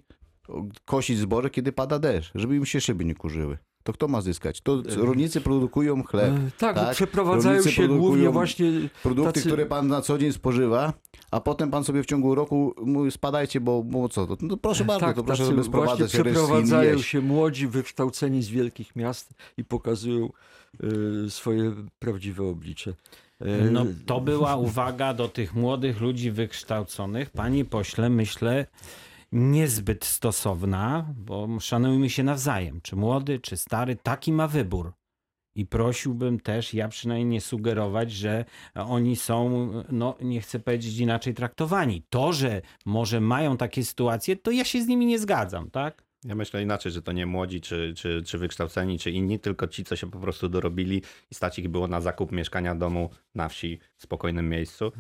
kosić 0.85 1.19
zboże, 1.19 1.51
kiedy 1.51 1.73
pada 1.73 1.99
deszcz, 1.99 2.33
żeby 2.35 2.57
im 2.57 2.67
się 2.67 2.81
szyby 2.81 3.05
nie 3.05 3.15
kurzyły. 3.15 3.59
To 3.85 3.93
kto 3.93 4.09
ma 4.09 4.21
zyskać? 4.21 4.61
To 4.61 4.83
rolnicy 4.97 5.41
produkują 5.41 6.03
chleb, 6.03 6.33
E, 6.35 6.51
tak, 6.59 6.77
tak? 6.77 6.95
przeprowadzają 6.95 7.55
Rolnicy 7.57 7.73
się 7.73 7.89
głównie 7.89 8.01
produkują 8.03 8.33
właśnie 8.33 8.67
produkty, 9.03 9.33
tacy- 9.41 9.47
które 9.47 9.67
pan 9.67 9.89
na 9.89 10.01
co 10.03 10.19
dzień 10.19 10.33
spożywa, 10.33 10.93
a 11.31 11.41
potem 11.41 11.71
pan 11.71 11.85
sobie 11.85 12.03
w 12.03 12.07
ciągu 12.07 12.35
roku 12.35 12.75
mówi, 12.85 13.11
spadajcie, 13.11 13.61
bo, 13.61 13.83
bo 13.83 14.09
co 14.09 14.27
to? 14.27 14.37
No 14.41 14.57
proszę 14.57 14.85
bardzo, 14.85 15.07
tak, 15.07 15.17
to 15.17 15.25
proszę 15.25 15.47
sobie 15.47 15.65
sprowadzać 15.65 16.11
przeprowadzają 16.13 16.99
się 16.99 17.21
młodzi, 17.21 17.67
wykształceni 17.67 18.43
z 18.43 18.49
wielkich 18.49 18.97
miast 18.97 19.35
i 19.59 19.65
pokazują 19.65 20.29
y, 21.27 21.31
swoje 21.31 21.73
prawdziwe 21.99 22.45
oblicze. 22.45 22.95
E, 23.41 23.71
No, 23.71 23.87
to 24.07 24.21
była 24.21 24.57
uwaga 24.57 25.15
do 25.15 25.29
tych 25.29 25.55
młodych 25.55 26.01
ludzi 26.01 26.31
wykształconych. 26.31 27.31
Panie 27.31 27.65
pośle, 27.65 28.11
myślę, 28.11 28.67
niezbyt 29.35 30.05
stosowna, 30.05 31.15
bo 31.17 31.61
szanujmy 31.61 32.11
się 32.11 32.23
nawzajem. 32.23 32.81
Czy 32.81 32.97
młody, 32.97 33.39
czy 33.39 33.57
stary, 33.57 33.97
taki 33.97 34.33
ma 34.33 34.49
wybór. 34.49 34.93
I 35.57 35.67
prosiłbym 35.67 36.41
też, 36.41 36.75
ja 36.75 36.89
przynajmniej 36.89 37.27
nie 37.27 37.41
sugerować, 37.41 38.13
że 38.13 38.45
oni 38.75 39.17
są, 39.17 39.69
no 39.89 40.17
nie 40.21 40.41
chcę 40.41 40.59
powiedzieć 40.59 40.99
inaczej 40.99 41.35
traktowani. 41.35 42.03
To, 42.11 42.33
że 42.33 42.63
może 42.87 43.21
mają 43.21 43.57
takie 43.57 43.85
sytuacje, 43.85 44.37
to 44.37 44.51
ja 44.51 44.65
się 44.65 44.83
z 44.83 44.87
nimi 44.87 45.07
nie 45.07 45.19
zgadzam, 45.19 45.71
tak? 45.71 46.05
Ja 46.25 46.35
myślę 46.35 46.63
inaczej, 46.63 46.93
że 46.93 47.03
to 47.03 47.13
nie 47.13 47.27
młodzi, 47.27 47.61
czy, 47.61 47.95
czy, 47.97 48.23
czy 48.27 48.39
wykształceni, 48.39 48.99
czy 48.99 49.11
inni, 49.11 49.39
tylko 49.39 49.67
ci, 49.67 49.85
co 49.85 49.97
się 49.97 50.11
po 50.11 50.19
prostu 50.19 50.49
dorobili 50.49 51.03
i 51.31 51.35
stać 51.35 51.59
ich 51.59 51.69
było 51.69 51.89
na 51.89 52.01
zakup 52.01 52.33
mieszkania 52.33 52.75
domu 52.75 53.11
na 53.35 53.49
wsi, 53.49 53.79
w 53.97 54.03
spokojnym 54.03 54.49
miejscu. 54.49 54.93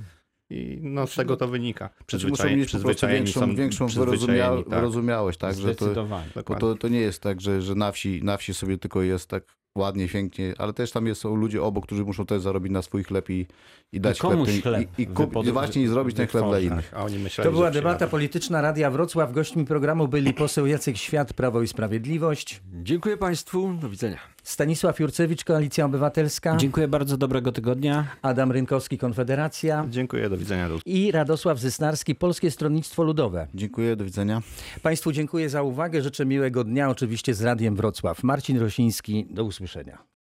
I 0.50 0.78
no, 0.82 1.06
z 1.06 1.14
tego 1.14 1.36
to 1.36 1.48
wynika. 1.48 1.90
Znaczy, 2.10 2.28
muszą 2.28 2.44
mieć 2.56 2.72
po 2.72 3.06
większą, 3.08 3.40
są 3.40 3.54
większą 3.54 3.86
przyzwyczajeni, 3.86 4.38
wyrozumia- 4.38 4.64
tak. 4.70 4.78
wyrozumiałość, 4.78 5.38
tak? 5.38 5.54
Że 5.54 5.74
to, 5.74 5.84
Zdecydowanie. 5.84 6.28
bo 6.46 6.54
to, 6.54 6.74
to 6.74 6.88
nie 6.88 7.00
jest 7.00 7.22
tak, 7.22 7.40
że, 7.40 7.62
że 7.62 7.74
na, 7.74 7.92
wsi, 7.92 8.20
na 8.24 8.36
wsi 8.36 8.54
sobie 8.54 8.78
tylko 8.78 9.02
jest 9.02 9.28
tak 9.28 9.44
ładnie, 9.78 10.08
pięknie, 10.08 10.54
ale 10.58 10.72
też 10.72 10.90
tam 10.90 11.06
jest, 11.06 11.20
są 11.20 11.36
ludzie 11.36 11.62
obok, 11.62 11.86
którzy 11.86 12.04
muszą 12.04 12.26
też 12.26 12.42
zarobić 12.42 12.72
na 12.72 12.82
swój 12.82 13.04
chleb 13.04 13.30
i, 13.30 13.46
i 13.92 14.00
dać 14.00 14.18
komuś 14.18 14.48
tym- 14.48 14.62
chleb 14.62 14.98
i, 14.98 15.02
i, 15.02 15.06
kup, 15.06 15.30
wypod- 15.32 15.48
i 15.48 15.52
właśnie 15.52 15.82
i 15.82 15.86
zrobić 15.86 16.16
ten 16.16 16.26
chleb 16.26 16.44
dla 16.44 16.60
innych. 16.60 16.92
A 16.94 17.04
oni 17.04 17.18
myśleli, 17.18 17.50
To 17.50 17.52
była 17.52 17.70
debata 17.70 18.06
polityczna 18.06 18.60
Radia 18.60 18.90
Wrocław. 18.90 19.32
Gośćmi 19.32 19.64
programu 19.64 20.08
byli 20.08 20.34
poseł 20.34 20.66
Jacek 20.66 20.96
Świat, 20.96 21.32
Prawo 21.32 21.62
i 21.62 21.68
Sprawiedliwość, 21.68 22.62
Dziękuję 22.82 23.16
Państwu, 23.16 23.74
do 23.80 23.88
widzenia. 23.88 24.33
Stanisław 24.44 25.00
Jurcewicz, 25.00 25.44
Koalicja 25.44 25.84
Obywatelska, 25.84 26.56
Dziękuję 26.56 26.88
bardzo, 26.88 27.16
dobrego 27.16 27.52
tygodnia. 27.52 28.06
Adam 28.22 28.52
Rynkowski, 28.52 28.98
Konfederacja 28.98 29.86
Dziękuję, 29.90 30.28
do 30.28 30.36
widzenia. 30.38 30.68
I 30.86 31.12
Radosław 31.12 31.58
Zysnarski, 31.58 32.14
Polskie 32.14 32.50
Stronnictwo 32.50 33.02
Ludowe. 33.02 33.46
Dziękuję, 33.54 33.96
do 33.96 34.04
widzenia. 34.04 34.42
Państwu 34.82 35.12
dziękuję 35.12 35.48
za 35.48 35.62
uwagę. 35.62 36.02
Życzę 36.02 36.26
miłego 36.26 36.64
dnia, 36.64 36.90
oczywiście 36.90 37.34
z 37.34 37.42
Radiem 37.42 37.76
Wrocław. 37.76 38.22
Marcin 38.22 38.58
Rosiński, 38.58 39.26
do 39.30 39.44
usłyszenia. 39.44 40.04